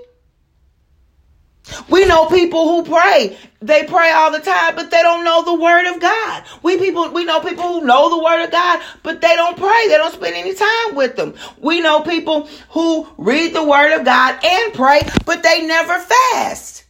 We 1.88 2.04
know 2.04 2.26
people 2.26 2.68
who 2.68 2.90
pray. 2.90 3.38
They 3.60 3.84
pray 3.84 4.12
all 4.12 4.30
the 4.30 4.40
time, 4.40 4.76
but 4.76 4.90
they 4.90 5.00
don't 5.00 5.24
know 5.24 5.44
the 5.44 5.54
word 5.54 5.86
of 5.86 6.00
God. 6.00 6.44
We 6.62 6.78
people 6.78 7.10
we 7.10 7.24
know 7.24 7.40
people 7.40 7.64
who 7.64 7.86
know 7.86 8.10
the 8.10 8.22
word 8.22 8.44
of 8.44 8.50
God, 8.50 8.82
but 9.02 9.22
they 9.22 9.34
don't 9.34 9.56
pray. 9.56 9.88
They 9.88 9.96
don't 9.96 10.12
spend 10.12 10.34
any 10.34 10.54
time 10.54 10.94
with 10.94 11.16
them. 11.16 11.34
We 11.58 11.80
know 11.80 12.00
people 12.00 12.48
who 12.70 13.08
read 13.16 13.54
the 13.54 13.64
word 13.64 13.98
of 13.98 14.04
God 14.04 14.44
and 14.44 14.74
pray, 14.74 15.00
but 15.24 15.42
they 15.42 15.66
never 15.66 15.98
fast. 15.98 16.84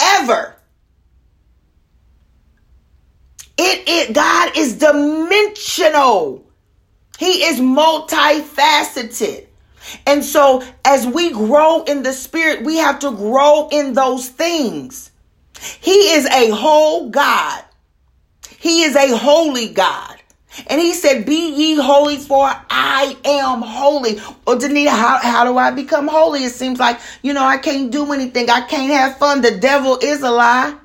Ever. 0.00 0.56
It 3.56 3.84
it 3.86 4.14
God 4.14 4.56
is 4.56 4.76
dimensional. 4.76 6.50
He 7.18 7.44
is 7.44 7.60
multifaceted. 7.60 9.46
And 10.06 10.24
so 10.24 10.62
as 10.84 11.06
we 11.06 11.32
grow 11.32 11.82
in 11.84 12.02
the 12.02 12.12
spirit, 12.12 12.64
we 12.64 12.76
have 12.76 12.98
to 13.00 13.10
grow 13.10 13.68
in 13.70 13.94
those 13.94 14.28
things. 14.28 15.10
He 15.80 16.12
is 16.12 16.26
a 16.26 16.50
whole 16.50 17.10
God. 17.10 17.64
He 18.58 18.82
is 18.82 18.96
a 18.96 19.16
holy 19.16 19.68
God. 19.68 20.16
And 20.66 20.80
he 20.80 20.94
said, 20.94 21.24
Be 21.24 21.50
ye 21.54 21.74
holy, 21.76 22.16
for 22.16 22.50
I 22.70 23.16
am 23.24 23.62
holy. 23.62 24.16
Well, 24.46 24.58
Danita, 24.58 24.88
how, 24.88 25.18
how 25.22 25.44
do 25.44 25.56
I 25.56 25.70
become 25.70 26.08
holy? 26.08 26.44
It 26.44 26.50
seems 26.50 26.78
like, 26.78 26.98
you 27.22 27.32
know, 27.32 27.44
I 27.44 27.56
can't 27.56 27.90
do 27.90 28.12
anything. 28.12 28.50
I 28.50 28.62
can't 28.62 28.92
have 28.92 29.16
fun. 29.16 29.42
The 29.42 29.58
devil 29.58 29.98
is 30.02 30.22
a 30.22 30.30
lie. 30.30 30.76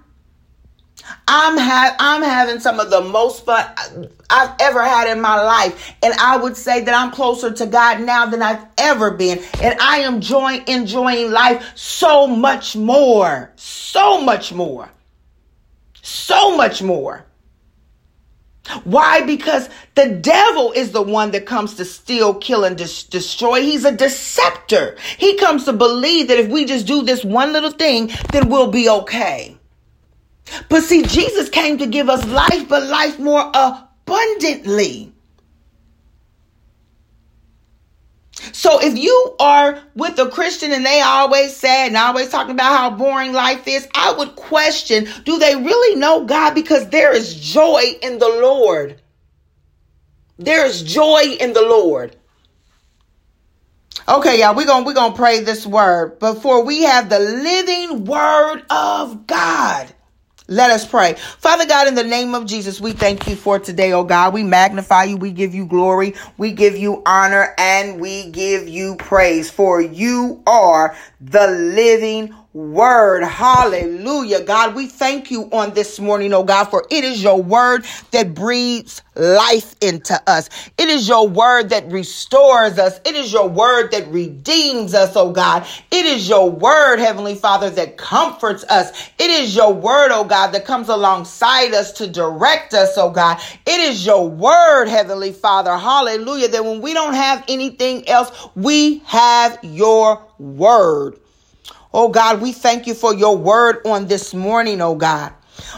I'm 1.27 1.58
ha- 1.58 1.96
I'm 2.00 2.22
having 2.22 2.60
some 2.60 2.79
of 2.79 2.89
the 2.91 3.01
most 3.01 3.46
fun 3.46 3.65
I've 4.29 4.51
ever 4.60 4.84
had 4.84 5.12
in 5.12 5.22
my 5.22 5.41
life, 5.41 5.94
and 6.03 6.13
I 6.20 6.38
would 6.38 6.55
say 6.55 6.82
that 6.84 6.94
I'm 6.94 7.12
closer 7.12 7.51
to 7.51 7.65
God 7.65 8.01
now 8.01 8.27
than 8.27 8.41
I've 8.41 8.63
ever 8.77 9.12
been, 9.12 9.44
and 9.62 9.79
I 9.79 10.00
am 10.00 10.15
enjoying 10.15 10.67
enjoying 10.67 11.32
life 11.32 11.72
so 11.75 12.27
much 12.27 12.75
more, 12.75 13.51
so 13.55 14.22
much 14.22 14.53
more, 14.53 14.89
so 16.01 16.55
much 16.55 16.84
more. 16.84 17.25
Why? 18.84 19.22
Because 19.22 19.70
the 19.94 20.10
devil 20.10 20.72
is 20.72 20.91
the 20.91 21.01
one 21.01 21.32
that 21.32 21.46
comes 21.46 21.75
to 21.75 21.86
steal, 21.86 22.34
kill, 22.36 22.63
and 22.63 22.77
dis- 22.77 23.03
destroy. 23.03 23.62
He's 23.62 23.86
a 23.86 23.91
deceptor. 23.91 24.98
He 25.17 25.38
comes 25.38 25.65
to 25.65 25.74
believe 25.74 26.29
that 26.29 26.39
if 26.39 26.50
we 26.50 26.65
just 26.65 26.88
do 26.88 27.03
this 27.03 27.24
one 27.24 27.53
little 27.53 27.72
thing, 27.72 28.12
then 28.32 28.50
we'll 28.50 28.72
be 28.72 28.89
okay. 28.89 29.55
But 30.70 30.84
see, 30.84 31.04
Jesus 31.04 31.50
came 31.50 31.78
to 31.80 31.88
give 31.88 32.10
us 32.10 32.25
life, 32.25 32.68
but 32.68 32.84
life 32.88 33.20
more 33.20 33.52
abundantly. 33.54 35.12
So 38.52 38.80
if 38.82 38.98
you 38.98 39.36
are 39.40 39.82
with 39.96 40.20
a 40.20 40.30
Christian 40.30 40.72
and 40.72 40.86
they 40.86 41.02
always 41.02 41.56
sad 41.56 41.88
and 41.88 41.98
always 41.98 42.30
talking 42.30 42.52
about 42.52 42.78
how 42.78 42.90
boring 42.92 43.34
life 43.34 43.68
is, 43.68 43.88
I 43.96 44.14
would 44.14 44.36
question, 44.36 45.08
do 45.24 45.40
they 45.40 45.56
really 45.56 45.96
know 45.96 46.25
God? 46.25 46.54
Because 46.54 46.90
there 46.90 47.14
is 47.14 47.34
joy 47.34 47.98
in 48.02 48.20
the 48.20 48.28
Lord. 48.28 49.02
There 50.38 50.66
is 50.66 50.84
joy 50.84 51.38
in 51.40 51.54
the 51.54 51.62
Lord. 51.62 52.16
Okay, 54.08 54.42
y'all, 54.42 54.54
we're 54.54 54.66
gonna 54.66 54.86
we're 54.86 54.94
gonna 54.94 55.16
pray 55.16 55.40
this 55.40 55.66
word 55.66 56.20
before 56.20 56.64
we 56.64 56.84
have 56.84 57.10
the 57.10 57.20
living 57.20 58.06
word 58.06 58.64
of 58.70 59.25
God. 59.25 59.92
Let 60.48 60.70
us 60.70 60.86
pray. 60.86 61.16
Father 61.16 61.66
God, 61.66 61.88
in 61.88 61.96
the 61.96 62.04
name 62.04 62.36
of 62.36 62.46
Jesus, 62.46 62.80
we 62.80 62.92
thank 62.92 63.28
you 63.28 63.36
for 63.36 63.58
today, 63.58 63.94
oh 63.94 64.04
God. 64.04 64.32
We 64.32 64.44
magnify 64.44 65.06
you. 65.06 65.18
We 65.18 65.32
give 65.32 65.56
you 65.56 65.66
glory. 65.66 66.14
We 66.38 66.52
give 66.52 66.78
you 66.78 67.02
honor 67.04 67.56
and 67.58 68.00
we 68.00 68.30
give 68.30 68.68
you 68.68 68.96
praise 68.96 69.50
for 69.50 69.82
you 69.82 70.44
are 70.46 70.96
the 71.20 71.48
living 71.48 72.36
word. 72.56 73.22
Hallelujah. 73.22 74.42
God, 74.42 74.76
we 74.76 74.88
thank 74.88 75.30
you 75.30 75.50
on 75.52 75.74
this 75.74 76.00
morning, 76.00 76.34
oh 76.34 76.44
God, 76.44 76.66
for 76.66 76.86
it 76.90 77.04
is 77.04 77.22
your 77.22 77.44
word 77.44 77.86
that 78.12 78.34
breathes 78.34 79.02
life 79.16 79.76
into 79.82 80.18
us. 80.26 80.50
It 80.78 80.88
is 80.88 81.06
your 81.06 81.28
word 81.28 81.70
that 81.72 81.92
restores 81.92 82.80
us. 82.80 83.02
It 83.04 83.16
is 83.16 83.34
your 83.34 83.50
word 83.50 83.92
that 83.92 84.08
redeems 84.08 84.94
us, 84.94 85.18
oh 85.18 85.34
God. 85.34 85.68
It 85.92 86.06
is 86.06 86.30
your 86.30 86.50
word, 86.50 87.00
Heavenly 87.00 87.36
Father, 87.36 87.70
that 87.72 87.98
comforts 87.98 88.64
us. 88.70 89.10
It 89.20 89.30
is 89.30 89.54
your 89.54 89.74
word, 89.74 90.12
oh 90.14 90.24
God, 90.24 90.54
that 90.54 90.64
comes 90.64 90.88
alongside 90.88 91.74
us 91.74 91.92
to 91.94 92.08
direct 92.08 92.74
us, 92.74 92.98
oh 92.98 93.10
God. 93.10 93.38
It 93.66 93.82
is 93.82 94.06
your 94.06 94.30
word, 94.30 94.86
Heavenly 94.86 95.34
Father. 95.34 95.78
Hallelujah. 95.78 96.48
That 96.48 96.64
when 96.64 96.80
we 96.82 96.94
don't 96.94 97.16
have 97.16 97.44
anything 97.50 98.08
else, 98.08 98.48
we 98.56 99.00
have 99.00 99.60
your 99.62 100.26
word. 100.40 101.20
Oh 101.98 102.10
God, 102.10 102.42
we 102.42 102.52
thank 102.52 102.88
you 102.88 102.94
for 102.94 103.14
your 103.14 103.38
word 103.38 103.80
on 103.86 104.08
this 104.08 104.34
morning, 104.34 104.82
oh 104.82 104.96
God. 104.96 105.32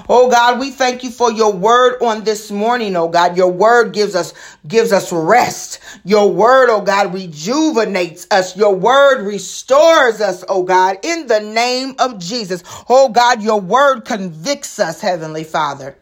Oh 0.10 0.32
God, 0.32 0.60
we 0.60 0.72
thank 0.72 1.04
you 1.04 1.12
for 1.12 1.32
your 1.32 1.54
word 1.54 2.02
on 2.02 2.24
this 2.24 2.50
morning, 2.50 2.96
oh 2.96 3.08
God. 3.08 3.38
Your 3.38 3.52
word 3.52 3.94
gives 3.94 4.16
us 4.16 4.34
gives 4.68 4.92
us 4.92 5.14
rest. 5.14 5.80
Your 6.04 6.32
word, 6.32 6.72
oh 6.72 6.82
God, 6.82 7.14
rejuvenates 7.14 8.26
us. 8.32 8.58
Your 8.58 8.74
word 8.74 9.28
restores 9.28 10.20
us, 10.20 10.44
oh 10.50 10.64
God, 10.64 10.98
in 11.04 11.28
the 11.28 11.40
name 11.40 11.94
of 12.00 12.18
Jesus. 12.18 12.64
Oh 12.90 13.10
God, 13.10 13.44
your 13.44 13.62
word 13.62 14.02
convicts 14.02 14.80
us, 14.80 15.00
heavenly 15.00 15.44
Father. 15.44 15.96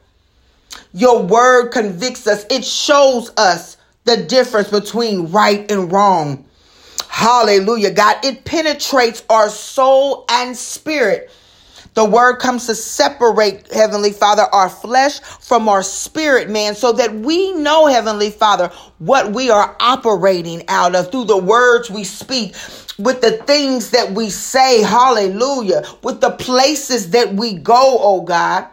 Your 0.94 1.24
word 1.24 1.72
convicts 1.72 2.26
us. 2.26 2.46
It 2.50 2.64
shows 2.64 3.34
us 3.36 3.76
the 4.06 4.16
difference 4.16 4.70
between 4.70 5.30
right 5.34 5.70
and 5.70 5.92
wrong. 5.92 6.45
Hallelujah, 7.16 7.92
God. 7.92 8.18
It 8.26 8.44
penetrates 8.44 9.24
our 9.30 9.48
soul 9.48 10.26
and 10.30 10.56
spirit. 10.56 11.32
The 11.94 12.04
word 12.04 12.40
comes 12.40 12.68
to 12.68 12.76
separate, 12.76 13.72
Heavenly 13.72 14.12
Father, 14.12 14.44
our 14.52 14.68
flesh 14.68 15.22
from 15.22 15.70
our 15.70 15.82
spirit, 15.82 16.50
man, 16.50 16.76
so 16.76 16.92
that 16.92 17.16
we 17.16 17.54
know, 17.54 17.86
Heavenly 17.88 18.32
Father, 18.32 18.68
what 18.98 19.32
we 19.32 19.50
are 19.50 19.78
operating 19.80 20.66
out 20.68 20.94
of 20.94 21.10
through 21.10 21.24
the 21.24 21.38
words 21.38 21.90
we 21.90 22.04
speak, 22.04 22.54
with 23.00 23.22
the 23.22 23.38
things 23.48 23.92
that 23.92 24.12
we 24.12 24.30
say, 24.30 24.82
hallelujah, 24.82 25.84
with 26.04 26.20
the 26.20 26.32
places 26.32 27.12
that 27.12 27.34
we 27.34 27.54
go, 27.54 27.98
oh 27.98 28.24
God. 28.24 28.68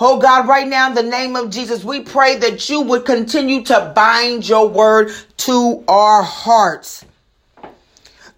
Oh 0.00 0.18
God, 0.18 0.48
right 0.48 0.66
now 0.66 0.88
in 0.88 0.94
the 0.94 1.02
name 1.02 1.36
of 1.36 1.50
Jesus, 1.50 1.84
we 1.84 2.00
pray 2.00 2.36
that 2.36 2.70
you 2.70 2.80
would 2.80 3.04
continue 3.04 3.62
to 3.64 3.92
bind 3.94 4.48
your 4.48 4.66
word 4.66 5.12
to 5.36 5.84
our 5.88 6.22
hearts. 6.22 7.04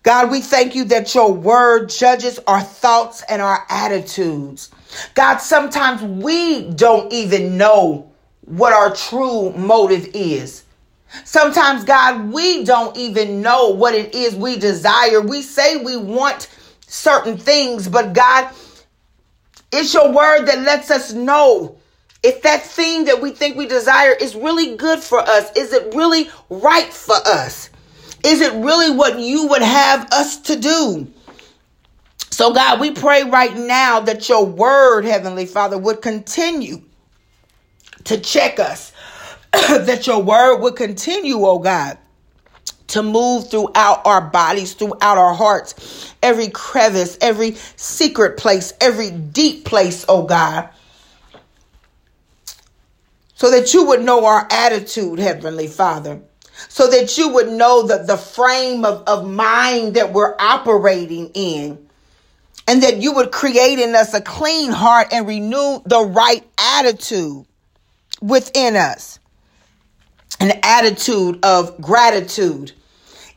God, 0.03 0.31
we 0.31 0.41
thank 0.41 0.75
you 0.75 0.85
that 0.87 1.15
your 1.15 1.33
word 1.33 1.89
judges 1.89 2.41
our 2.47 2.61
thoughts 2.61 3.23
and 3.29 3.41
our 3.41 3.65
attitudes. 3.69 4.71
God, 5.15 5.39
sometimes 5.39 6.03
we 6.03 6.71
don't 6.71 7.13
even 7.13 7.57
know 7.57 8.11
what 8.45 8.73
our 8.73 8.95
true 8.95 9.53
motive 9.53 10.09
is. 10.13 10.65
Sometimes, 11.25 11.85
God, 11.85 12.33
we 12.33 12.65
don't 12.65 12.97
even 12.97 13.43
know 13.43 13.69
what 13.69 13.95
it 13.95 14.15
is 14.15 14.35
we 14.35 14.59
desire. 14.59 15.21
We 15.21 15.43
say 15.43 15.77
we 15.77 15.97
want 15.97 16.49
certain 16.87 17.37
things, 17.37 17.87
but 17.87 18.13
God, 18.13 18.51
it's 19.71 19.95
your 19.95 20.11
word 20.11 20.47
that 20.47 20.61
lets 20.61 20.91
us 20.91 21.13
know 21.13 21.77
if 22.23 22.43
that 22.43 22.63
thing 22.63 23.05
that 23.05 23.21
we 23.21 23.31
think 23.31 23.57
we 23.57 23.67
desire 23.67 24.13
is 24.13 24.35
really 24.35 24.77
good 24.77 25.01
for 25.01 25.21
us. 25.21 25.55
Is 25.57 25.73
it 25.73 25.95
really 25.95 26.31
right 26.51 26.93
for 26.93 27.17
us? 27.27 27.71
Is 28.25 28.41
it 28.41 28.53
really 28.55 28.95
what 28.95 29.19
you 29.19 29.49
would 29.49 29.63
have 29.63 30.09
us 30.13 30.39
to 30.43 30.57
do? 30.57 31.13
So, 32.31 32.53
God, 32.55 32.81
we 32.81 32.93
pray 32.93 33.25
right 33.25 33.55
now 33.57 34.01
that 34.01 34.29
your 34.29 34.47
word, 34.47 35.05
Heavenly 35.05 35.47
Father, 35.47 35.77
would 35.77 36.01
continue 36.01 36.83
to 38.05 38.19
check 38.19 38.59
us, 38.59 38.93
that 39.53 40.07
your 40.07 40.23
word 40.23 40.61
would 40.61 40.77
continue, 40.77 41.45
oh 41.45 41.59
God, 41.59 41.99
to 42.89 43.03
move 43.03 43.51
throughout 43.51 44.07
our 44.07 44.21
bodies, 44.21 44.75
throughout 44.75 45.19
our 45.19 45.35
hearts, 45.35 46.15
every 46.23 46.49
crevice, 46.49 47.19
every 47.21 47.53
secret 47.77 48.39
place, 48.39 48.73
every 48.81 49.11
deep 49.11 49.65
place, 49.65 50.05
oh 50.09 50.25
God. 50.25 50.69
So 53.35 53.51
that 53.51 53.75
you 53.75 53.85
would 53.87 54.03
know 54.03 54.25
our 54.25 54.47
attitude, 54.51 55.19
Heavenly 55.19 55.67
Father. 55.67 56.23
So 56.69 56.89
that 56.89 57.17
you 57.19 57.29
would 57.31 57.49
know 57.49 57.87
that 57.87 58.07
the 58.07 58.17
frame 58.17 58.85
of, 58.85 59.03
of 59.07 59.29
mind 59.29 59.95
that 59.95 60.13
we're 60.13 60.35
operating 60.39 61.31
in. 61.35 61.89
And 62.69 62.83
that 62.83 62.99
you 62.99 63.13
would 63.15 63.33
create 63.33 63.79
in 63.79 63.95
us 63.95 64.15
a 64.15 64.21
clean 64.21 64.71
heart 64.71 65.09
and 65.13 65.27
renew 65.27 65.81
the 65.85 66.05
right 66.05 66.47
attitude 66.59 67.45
within 68.21 68.77
us. 68.77 69.19
An 70.41 70.59
attitude 70.63 71.45
of 71.45 71.81
gratitude 71.81 72.73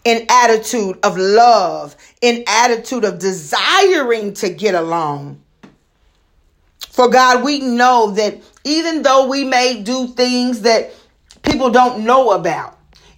an 0.05 0.25
attitude 0.29 0.99
of 1.03 1.17
love, 1.17 1.95
an 2.21 2.43
attitude 2.47 3.03
of 3.03 3.19
desiring 3.19 4.33
to 4.33 4.49
get 4.49 4.75
along. 4.75 5.41
For 6.89 7.09
God, 7.09 7.43
we 7.43 7.59
know 7.59 8.11
that 8.11 8.39
even 8.63 9.01
though 9.01 9.27
we 9.27 9.43
may 9.43 9.81
do 9.81 10.07
things 10.07 10.61
that 10.61 10.91
people 11.41 11.71
don't 11.71 12.05
know 12.05 12.31
about, 12.31 12.74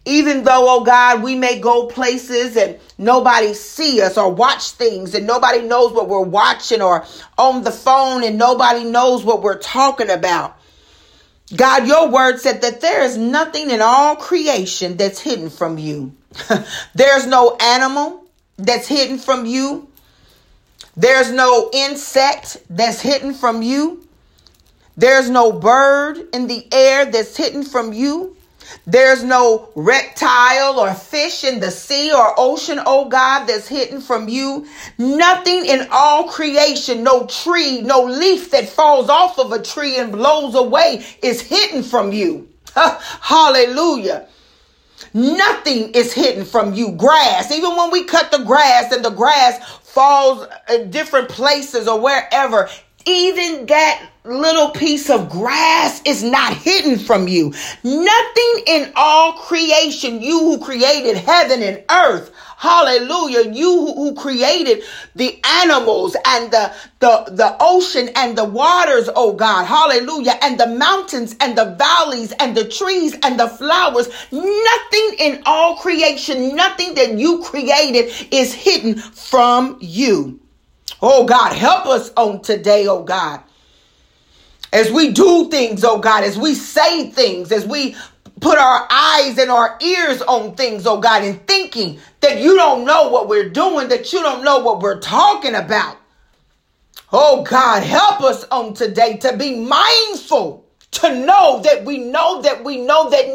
even 0.07 0.43
though, 0.43 0.77
oh 0.77 0.83
God, 0.83 1.21
we 1.21 1.35
may 1.35 1.59
go 1.59 1.87
places 1.87 2.55
and 2.55 2.79
nobody 2.97 3.53
see 3.53 4.01
us 4.01 4.17
or 4.17 4.31
watch 4.33 4.71
things 4.71 5.13
and 5.13 5.27
nobody 5.27 5.61
knows 5.61 5.91
what 5.91 6.07
we're 6.07 6.21
watching 6.21 6.81
or 6.81 7.05
on 7.37 7.63
the 7.63 7.71
phone 7.71 8.23
and 8.23 8.37
nobody 8.37 8.85
knows 8.85 9.25
what 9.25 9.41
we're 9.43 9.59
talking 9.59 10.09
about. 10.09 10.57
God, 11.55 11.87
your 11.87 12.09
word 12.09 12.39
said 12.39 12.61
that 12.61 12.81
there 12.81 13.03
is 13.03 13.17
nothing 13.17 13.69
in 13.69 13.81
all 13.81 14.15
creation 14.15 14.97
that's 14.97 15.19
hidden 15.19 15.49
from 15.49 15.77
you. 15.77 16.13
There's 16.95 17.27
no 17.27 17.57
animal 17.59 18.25
that's 18.57 18.87
hidden 18.87 19.17
from 19.17 19.45
you. 19.45 19.89
There's 20.95 21.31
no 21.31 21.69
insect 21.73 22.57
that's 22.69 23.01
hidden 23.01 23.33
from 23.33 23.61
you. 23.61 24.07
There's 24.97 25.29
no 25.29 25.51
bird 25.51 26.27
in 26.33 26.47
the 26.47 26.67
air 26.73 27.05
that's 27.05 27.37
hidden 27.37 27.63
from 27.63 27.93
you. 27.93 28.35
There's 28.85 29.23
no 29.23 29.69
reptile 29.75 30.79
or 30.79 30.93
fish 30.93 31.43
in 31.43 31.59
the 31.59 31.71
sea 31.71 32.11
or 32.13 32.33
ocean, 32.37 32.79
oh 32.85 33.09
God, 33.09 33.45
that's 33.45 33.67
hidden 33.67 34.01
from 34.01 34.29
you. 34.29 34.67
Nothing 34.97 35.65
in 35.65 35.87
all 35.91 36.29
creation, 36.29 37.03
no 37.03 37.25
tree, 37.27 37.81
no 37.81 38.03
leaf 38.03 38.51
that 38.51 38.69
falls 38.69 39.09
off 39.09 39.39
of 39.39 39.51
a 39.51 39.61
tree 39.61 39.97
and 39.97 40.11
blows 40.11 40.55
away 40.55 41.05
is 41.21 41.41
hidden 41.41 41.83
from 41.83 42.11
you. 42.11 42.47
Hallelujah. 42.75 44.27
Nothing 45.13 45.91
is 45.91 46.13
hidden 46.13 46.45
from 46.45 46.73
you. 46.73 46.91
Grass, 46.91 47.51
even 47.51 47.75
when 47.75 47.91
we 47.91 48.03
cut 48.03 48.31
the 48.31 48.43
grass 48.43 48.91
and 48.91 49.03
the 49.03 49.09
grass 49.09 49.59
falls 49.79 50.47
in 50.69 50.91
different 50.91 51.29
places 51.29 51.87
or 51.87 51.99
wherever, 51.99 52.69
even 53.07 53.65
that 53.67 54.09
little 54.23 54.71
piece 54.71 55.09
of 55.09 55.29
grass 55.29 56.01
is 56.05 56.23
not 56.23 56.53
hidden 56.53 56.99
from 56.99 57.27
you. 57.27 57.53
Nothing 57.83 58.63
in 58.67 58.91
all 58.95 59.33
creation, 59.33 60.21
you 60.21 60.39
who 60.39 60.59
created 60.59 61.15
heaven 61.17 61.63
and 61.63 61.83
earth, 61.89 62.31
Hallelujah. 62.57 63.51
You 63.51 63.93
who 63.93 64.15
created 64.15 64.83
the 65.15 65.39
animals 65.61 66.17
and 66.25 66.49
the, 66.49 66.73
the, 66.99 67.25
the 67.31 67.55
ocean 67.59 68.09
and 68.15 68.35
the 68.35 68.45
waters, 68.45 69.07
oh 69.15 69.33
God. 69.33 69.65
Hallelujah. 69.65 70.39
And 70.41 70.59
the 70.59 70.65
mountains 70.65 71.35
and 71.39 71.55
the 71.55 71.75
valleys 71.77 72.31
and 72.39 72.57
the 72.57 72.67
trees 72.67 73.15
and 73.21 73.39
the 73.39 73.47
flowers. 73.47 74.07
Nothing 74.31 75.15
in 75.19 75.43
all 75.45 75.77
creation, 75.77 76.55
nothing 76.55 76.95
that 76.95 77.13
you 77.13 77.43
created 77.43 78.11
is 78.31 78.55
hidden 78.55 78.95
from 78.95 79.77
you. 79.79 80.39
Oh 81.01 81.25
God, 81.25 81.53
help 81.53 81.85
us 81.85 82.11
on 82.15 82.41
today, 82.41 82.87
oh 82.87 83.03
God 83.03 83.41
as 84.73 84.91
we 84.91 85.11
do 85.11 85.49
things, 85.49 85.83
oh 85.83 85.99
God, 85.99 86.23
as 86.23 86.37
we 86.37 86.53
say 86.53 87.09
things, 87.09 87.51
as 87.51 87.65
we 87.65 87.95
put 88.41 88.57
our 88.57 88.87
eyes 88.91 89.37
and 89.37 89.49
our 89.49 89.77
ears 89.81 90.21
on 90.23 90.55
things, 90.55 90.85
oh 90.85 90.99
God, 90.99 91.23
and 91.23 91.45
thinking 91.47 91.99
that 92.21 92.39
you 92.41 92.55
don't 92.55 92.85
know 92.85 93.09
what 93.09 93.27
we're 93.27 93.49
doing, 93.49 93.87
that 93.89 94.11
you 94.13 94.21
don't 94.21 94.43
know 94.43 94.59
what 94.59 94.81
we're 94.81 94.99
talking 94.99 95.55
about. 95.55 95.97
Oh 97.11 97.43
God, 97.43 97.83
help 97.83 98.21
us 98.21 98.43
on 98.45 98.73
today 98.73 99.17
to 99.17 99.37
be 99.37 99.55
mindful, 99.55 100.65
to 100.91 101.25
know 101.25 101.61
that 101.63 101.85
we 101.85 101.97
know 101.99 102.41
that 102.41 102.63
we 102.63 102.77
know 102.81 103.09
that 103.09 103.27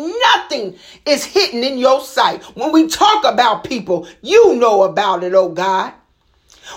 nothing 0.51 0.79
is 1.07 1.25
hidden 1.25 1.64
in 1.64 1.79
your 1.79 2.01
sight. 2.03 2.42
When 2.57 2.70
we 2.72 2.87
talk 2.87 3.25
about 3.25 3.64
people, 3.64 4.07
you 4.20 4.57
know 4.57 4.83
about 4.83 5.25
it, 5.25 5.33
oh 5.35 5.48
God. 5.48 5.94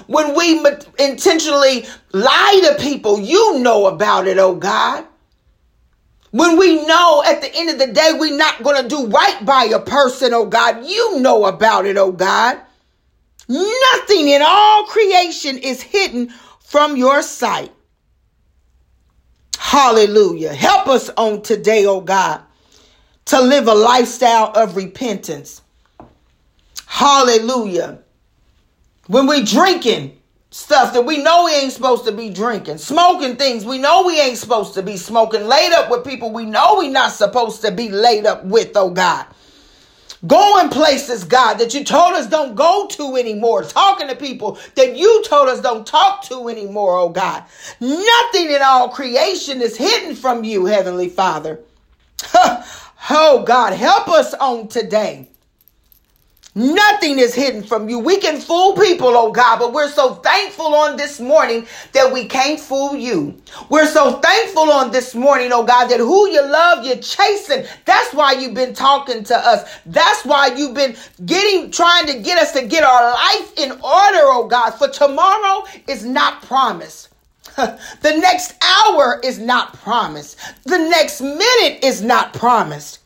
When 0.08 0.36
we 0.36 0.66
intentionally 1.00 1.86
lie 2.12 2.62
to 2.68 2.82
people, 2.82 3.20
you 3.20 3.60
know 3.60 3.88
about 3.88 4.28
it, 4.28 4.38
oh 4.38 4.56
God. 4.56 5.06
When 6.32 6.58
we 6.58 6.86
know 6.86 7.24
at 7.26 7.42
the 7.42 7.56
end 7.56 7.70
of 7.70 7.80
the 7.80 7.94
day 7.94 8.12
we're 8.20 8.38
not 8.38 8.62
going 8.62 8.82
to 8.82 8.90
do 8.90 9.08
right 9.08 9.46
by 9.46 9.66
a 9.66 9.80
person, 9.80 10.34
oh 10.34 10.46
God, 10.46 10.86
you 10.86 11.20
know 11.20 11.46
about 11.46 11.86
it, 11.86 11.98
oh 11.98 12.12
God. 12.12 12.60
Nothing 13.48 14.30
in 14.30 14.42
all 14.42 14.86
creation 14.86 15.58
is 15.58 15.82
hidden 15.82 16.30
from 16.60 16.98
your 16.98 17.22
sight. 17.22 17.72
Hallelujah. 19.58 20.54
Help 20.54 20.88
us 20.88 21.10
on 21.16 21.42
today, 21.42 21.86
oh 21.86 22.02
God, 22.02 22.42
to 23.26 23.40
live 23.40 23.68
a 23.68 23.74
lifestyle 23.74 24.52
of 24.56 24.76
repentance. 24.76 25.62
Hallelujah. 26.86 28.00
When 29.08 29.28
we 29.28 29.44
drinking, 29.44 30.18
stuff 30.50 30.94
that 30.94 31.06
we 31.06 31.22
know 31.22 31.46
we 31.46 31.54
ain't 31.54 31.74
supposed 31.74 32.06
to 32.06 32.12
be 32.12 32.30
drinking, 32.30 32.78
smoking 32.78 33.36
things 33.36 33.66
we 33.66 33.78
know 33.78 34.06
we 34.06 34.20
ain't 34.20 34.38
supposed 34.38 34.74
to 34.74 34.82
be 34.82 34.98
smoking, 34.98 35.48
laid 35.48 35.74
up 35.74 35.92
with 35.92 36.06
people 36.06 36.32
we 36.32 36.46
know 36.46 36.78
we 36.80 36.90
not 36.90 37.12
supposed 37.12 37.62
to 37.62 37.72
be 37.72 37.90
laid 37.90 38.26
up 38.26 38.44
with, 38.46 38.72
oh 38.76 38.90
God. 38.90 39.28
Going 40.26 40.70
places, 40.70 41.24
God, 41.24 41.56
that 41.56 41.74
you 41.76 41.84
told 41.84 42.16
us 42.16 42.28
don't 42.28 42.56
go 42.56 42.88
to 42.88 43.16
anymore. 43.16 43.64
Talking 43.64 44.08
to 44.08 44.16
people 44.16 44.58
that 44.76 44.96
you 44.98 45.24
told 45.28 45.50
us 45.50 45.62
don't 45.62 45.86
talk 45.86 46.24
to 46.24 46.48
anymore, 46.48 46.98
oh 46.98 47.10
God. 47.10 47.44
Nothing 47.80 48.50
in 48.50 48.62
all 48.64 48.90
creation 48.90 49.62
is 49.62 49.78
hidden 49.78 50.16
from 50.16 50.44
you, 50.44 50.66
Heavenly 50.66 51.10
Father. 51.10 51.60
oh 52.34 53.44
God, 53.46 53.74
help 53.74 54.08
us 54.08 54.34
on 54.34 54.68
today. 54.68 55.30
Nothing 56.58 57.20
is 57.20 57.36
hidden 57.36 57.64
from 57.64 57.90
you. 57.90 58.00
We 58.00 58.18
can 58.18 58.40
fool 58.40 58.78
people, 58.78 59.10
oh 59.10 59.30
God, 59.30 59.60
but 59.60 59.74
we're 59.74 59.90
so 59.90 60.16
thankful 60.16 60.74
on 60.74 60.96
this 60.96 61.20
morning 61.20 61.68
that 61.92 62.14
we 62.14 62.30
can't 62.30 62.58
fool 62.58 62.96
you. 62.96 63.36
We're 63.68 63.88
so 63.88 64.20
thankful 64.22 64.72
on 64.72 64.90
this 64.90 65.14
morning, 65.14 65.50
oh 65.52 65.66
God, 65.66 65.88
that 65.90 66.00
who 66.00 66.30
you 66.30 66.42
love, 66.42 66.86
you're 66.86 66.96
chasing. 66.96 67.66
That's 67.84 68.14
why 68.14 68.32
you've 68.34 68.54
been 68.54 68.74
talking 68.74 69.26
to 69.26 69.36
us. 69.36 69.70
That's 69.86 70.24
why 70.24 70.56
you've 70.56 70.74
been 70.74 70.96
getting, 71.26 71.72
trying 71.72 72.08
to 72.08 72.20
get 72.20 72.40
us 72.40 72.54
to 72.54 72.66
get 72.66 72.86
our 72.86 73.12
life 73.12 73.52
in 73.58 73.72
order, 73.72 73.82
oh 74.32 74.48
God. 74.50 74.72
For 74.72 74.88
tomorrow 74.88 75.66
is 75.90 76.06
not 76.06 76.42
promised. 76.44 77.10
the 77.58 78.18
next 78.18 78.54
hour 78.64 79.20
is 79.26 79.40
not 79.40 79.74
promised. 79.74 80.38
The 80.64 80.78
next 80.78 81.20
minute 81.20 81.84
is 81.84 82.02
not 82.02 82.32
promised. 82.34 83.00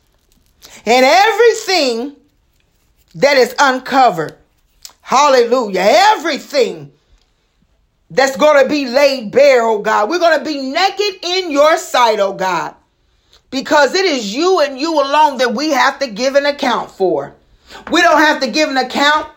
And 0.86 1.04
everything 1.04 2.14
that 3.14 3.36
is 3.36 3.54
uncovered. 3.58 4.36
Hallelujah. 5.00 5.84
Everything 5.84 6.92
that's 8.10 8.36
going 8.36 8.62
to 8.62 8.68
be 8.68 8.86
laid 8.86 9.30
bare, 9.30 9.62
oh 9.62 9.80
God. 9.80 10.10
We're 10.10 10.18
going 10.18 10.38
to 10.38 10.44
be 10.44 10.60
naked 10.70 11.24
in 11.24 11.50
your 11.50 11.76
sight, 11.76 12.20
oh 12.20 12.32
God. 12.32 12.74
Because 13.50 13.94
it 13.94 14.04
is 14.04 14.34
you 14.34 14.60
and 14.60 14.78
you 14.78 14.94
alone 14.94 15.38
that 15.38 15.54
we 15.54 15.70
have 15.70 15.98
to 15.98 16.06
give 16.06 16.36
an 16.36 16.46
account 16.46 16.90
for. 16.90 17.34
We 17.90 18.00
don't 18.02 18.18
have 18.18 18.40
to 18.40 18.50
give 18.50 18.68
an 18.68 18.76
account 18.76 19.28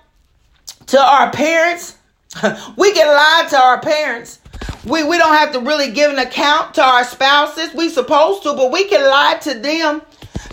to 0.88 1.00
our 1.00 1.32
parents. 1.32 1.98
we 2.78 2.94
can 2.94 3.08
lie 3.08 3.48
to 3.50 3.58
our 3.58 3.80
parents. 3.82 4.40
We, 4.86 5.04
we 5.04 5.18
don't 5.18 5.34
have 5.34 5.52
to 5.54 5.60
really 5.60 5.92
give 5.92 6.12
an 6.12 6.20
account 6.20 6.76
to 6.76 6.84
our 6.84 7.04
spouses. 7.04 7.74
We 7.74 7.90
supposed 7.90 8.44
to, 8.44 8.54
but 8.54 8.72
we 8.72 8.88
can 8.88 9.02
lie 9.02 9.38
to 9.42 9.54
them 9.56 10.02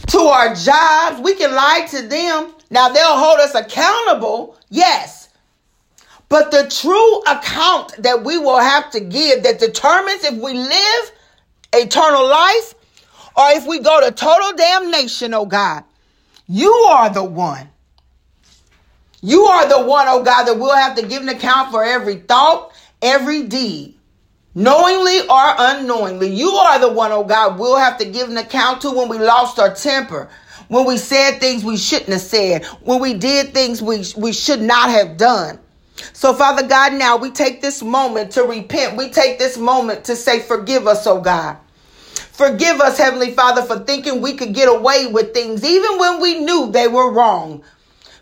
to 0.08 0.18
our 0.18 0.54
jobs. 0.54 1.20
We 1.20 1.34
can 1.34 1.54
lie 1.54 1.86
to 1.90 2.02
them. 2.02 2.54
Now 2.70 2.88
they'll 2.88 3.18
hold 3.18 3.40
us 3.40 3.54
accountable, 3.54 4.56
yes. 4.68 5.28
But 6.28 6.52
the 6.52 6.68
true 6.70 7.20
account 7.22 8.02
that 8.02 8.22
we 8.22 8.38
will 8.38 8.60
have 8.60 8.90
to 8.92 9.00
give 9.00 9.42
that 9.42 9.58
determines 9.58 10.24
if 10.24 10.34
we 10.34 10.54
live 10.54 11.12
eternal 11.72 12.26
life 12.28 12.74
or 13.36 13.50
if 13.50 13.66
we 13.66 13.80
go 13.80 14.00
to 14.00 14.12
total 14.12 14.56
damnation, 14.56 15.34
oh 15.34 15.46
God, 15.46 15.82
you 16.46 16.72
are 16.72 17.10
the 17.10 17.24
one. 17.24 17.68
You 19.22 19.44
are 19.44 19.68
the 19.68 19.82
one, 19.82 20.06
oh 20.08 20.22
God, 20.22 20.44
that 20.44 20.58
we'll 20.58 20.74
have 20.74 20.96
to 20.96 21.06
give 21.06 21.22
an 21.22 21.28
account 21.28 21.70
for 21.70 21.84
every 21.84 22.16
thought, 22.16 22.72
every 23.02 23.42
deed, 23.42 23.98
knowingly 24.54 25.20
or 25.20 25.54
unknowingly. 25.58 26.32
You 26.32 26.50
are 26.50 26.78
the 26.78 26.92
one, 26.92 27.12
oh 27.12 27.24
God, 27.24 27.58
we'll 27.58 27.76
have 27.76 27.98
to 27.98 28.04
give 28.04 28.28
an 28.28 28.38
account 28.38 28.80
to 28.82 28.90
when 28.90 29.08
we 29.08 29.18
lost 29.18 29.58
our 29.58 29.74
temper, 29.74 30.30
when 30.70 30.86
we 30.86 30.96
said 30.96 31.40
things 31.40 31.64
we 31.64 31.76
shouldn't 31.76 32.10
have 32.10 32.20
said, 32.20 32.64
when 32.84 33.00
we 33.00 33.12
did 33.14 33.52
things 33.52 33.82
we, 33.82 34.04
we 34.16 34.32
should 34.32 34.62
not 34.62 34.88
have 34.88 35.16
done. 35.16 35.58
So, 36.12 36.32
Father 36.32 36.66
God, 36.66 36.94
now 36.94 37.16
we 37.16 37.30
take 37.30 37.60
this 37.60 37.82
moment 37.82 38.30
to 38.32 38.44
repent. 38.44 38.96
We 38.96 39.10
take 39.10 39.38
this 39.38 39.58
moment 39.58 40.04
to 40.04 40.16
say, 40.16 40.38
Forgive 40.38 40.86
us, 40.86 41.06
oh 41.08 41.20
God. 41.20 41.58
Forgive 42.14 42.80
us, 42.80 42.96
Heavenly 42.96 43.32
Father, 43.32 43.62
for 43.62 43.80
thinking 43.80 44.22
we 44.22 44.34
could 44.34 44.54
get 44.54 44.68
away 44.68 45.08
with 45.08 45.34
things 45.34 45.64
even 45.64 45.98
when 45.98 46.20
we 46.20 46.38
knew 46.38 46.70
they 46.70 46.88
were 46.88 47.12
wrong. 47.12 47.62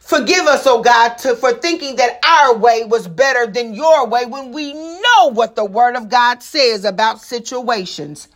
Forgive 0.01 0.47
us, 0.47 0.67
oh 0.67 0.83
God, 0.83 1.19
to, 1.19 1.37
for 1.37 1.53
thinking 1.53 1.97
that 1.97 2.19
our 2.25 2.57
way 2.57 2.83
was 2.85 3.07
better 3.07 3.47
than 3.47 3.75
your 3.75 4.07
way 4.07 4.25
when 4.25 4.53
we 4.53 4.73
know 4.73 5.31
what 5.33 5.55
the 5.55 5.67
Word 5.67 5.97
of 5.97 6.09
God 6.09 6.43
says 6.43 6.87
about 6.87 7.21
situations. 7.21 8.27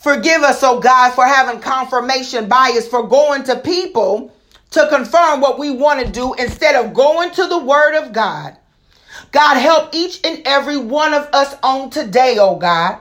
Forgive 0.00 0.42
us, 0.42 0.62
oh 0.62 0.80
God, 0.80 1.12
for 1.12 1.26
having 1.26 1.60
confirmation 1.60 2.48
bias, 2.48 2.88
for 2.88 3.06
going 3.06 3.44
to 3.44 3.56
people 3.56 4.34
to 4.70 4.88
confirm 4.88 5.42
what 5.42 5.58
we 5.58 5.70
want 5.70 6.04
to 6.04 6.10
do 6.10 6.32
instead 6.34 6.74
of 6.74 6.94
going 6.94 7.30
to 7.32 7.46
the 7.46 7.58
Word 7.58 7.94
of 7.94 8.12
God. 8.12 8.56
God, 9.30 9.58
help 9.58 9.94
each 9.94 10.20
and 10.24 10.40
every 10.46 10.78
one 10.78 11.12
of 11.12 11.28
us 11.34 11.54
on 11.62 11.90
today, 11.90 12.38
oh 12.40 12.56
God. 12.56 12.98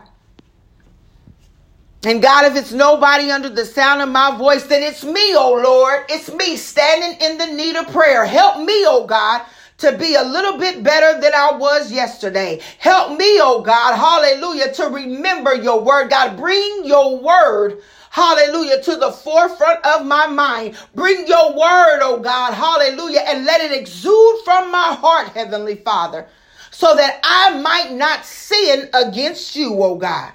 And 2.03 2.21
God, 2.21 2.45
if 2.45 2.57
it's 2.57 2.73
nobody 2.73 3.31
under 3.31 3.49
the 3.49 3.65
sound 3.65 4.01
of 4.01 4.09
my 4.09 4.37
voice, 4.37 4.65
then 4.65 4.83
it's 4.83 5.03
me, 5.05 5.35
oh 5.35 5.61
Lord. 5.63 6.05
It's 6.09 6.31
me 6.33 6.57
standing 6.57 7.17
in 7.21 7.37
the 7.37 7.47
need 7.47 7.77
of 7.77 7.87
prayer. 7.87 8.25
Help 8.25 8.57
me, 8.57 8.85
oh 8.87 9.05
God, 9.07 9.41
to 9.79 9.97
be 9.97 10.15
a 10.15 10.23
little 10.23 10.57
bit 10.57 10.83
better 10.83 11.19
than 11.19 11.33
I 11.33 11.53
was 11.57 11.91
yesterday. 11.91 12.61
Help 12.77 13.17
me, 13.17 13.39
oh 13.41 13.61
God, 13.61 13.95
hallelujah, 13.95 14.73
to 14.73 14.85
remember 14.89 15.55
your 15.55 15.81
word. 15.81 16.09
God, 16.09 16.37
bring 16.37 16.81
your 16.85 17.19
word 17.19 17.81
hallelujah, 18.09 18.81
to 18.81 18.95
the 18.95 19.11
forefront 19.11 19.85
of 19.85 20.05
my 20.05 20.27
mind. 20.27 20.77
Bring 20.95 21.27
your 21.27 21.51
word, 21.51 21.99
oh 22.01 22.19
God, 22.21 22.53
hallelujah, 22.53 23.21
and 23.27 23.45
let 23.45 23.61
it 23.61 23.71
exude 23.71 24.39
from 24.43 24.71
my 24.71 24.93
heart, 24.95 25.29
Heavenly 25.29 25.75
Father, 25.75 26.27
so 26.71 26.95
that 26.95 27.19
I 27.23 27.59
might 27.59 27.91
not 27.91 28.25
sin 28.25 28.89
against 28.93 29.55
you, 29.55 29.81
oh 29.83 29.95
God. 29.95 30.33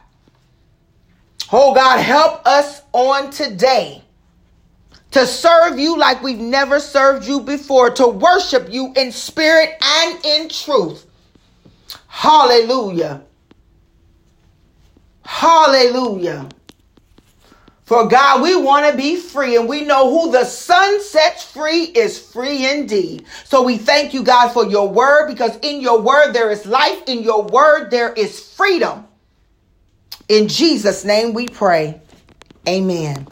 Oh 1.52 1.74
God, 1.74 1.98
help 1.98 2.46
us 2.46 2.82
on 2.92 3.30
today 3.30 4.03
to 5.14 5.28
serve 5.28 5.78
you 5.78 5.96
like 5.96 6.24
we've 6.24 6.40
never 6.40 6.80
served 6.80 7.24
you 7.24 7.40
before, 7.40 7.88
to 7.88 8.08
worship 8.08 8.66
you 8.68 8.92
in 8.96 9.12
spirit 9.12 9.70
and 9.80 10.24
in 10.24 10.48
truth. 10.48 11.06
Hallelujah. 12.08 13.22
Hallelujah. 15.24 16.48
For 17.84 18.08
God, 18.08 18.42
we 18.42 18.56
want 18.56 18.90
to 18.90 18.96
be 18.96 19.14
free, 19.14 19.54
and 19.54 19.68
we 19.68 19.84
know 19.84 20.10
who 20.10 20.32
the 20.32 20.44
Son 20.44 21.00
sets 21.00 21.44
free 21.44 21.84
is 21.84 22.18
free 22.18 22.68
indeed. 22.68 23.24
So 23.44 23.62
we 23.62 23.78
thank 23.78 24.14
you, 24.14 24.24
God, 24.24 24.48
for 24.48 24.66
your 24.66 24.88
word, 24.88 25.28
because 25.28 25.56
in 25.58 25.80
your 25.80 26.00
word 26.00 26.32
there 26.32 26.50
is 26.50 26.66
life, 26.66 27.04
in 27.06 27.22
your 27.22 27.44
word 27.44 27.92
there 27.92 28.12
is 28.12 28.40
freedom. 28.40 29.06
In 30.28 30.48
Jesus' 30.48 31.04
name 31.04 31.34
we 31.34 31.46
pray. 31.46 32.00
Amen. 32.66 33.28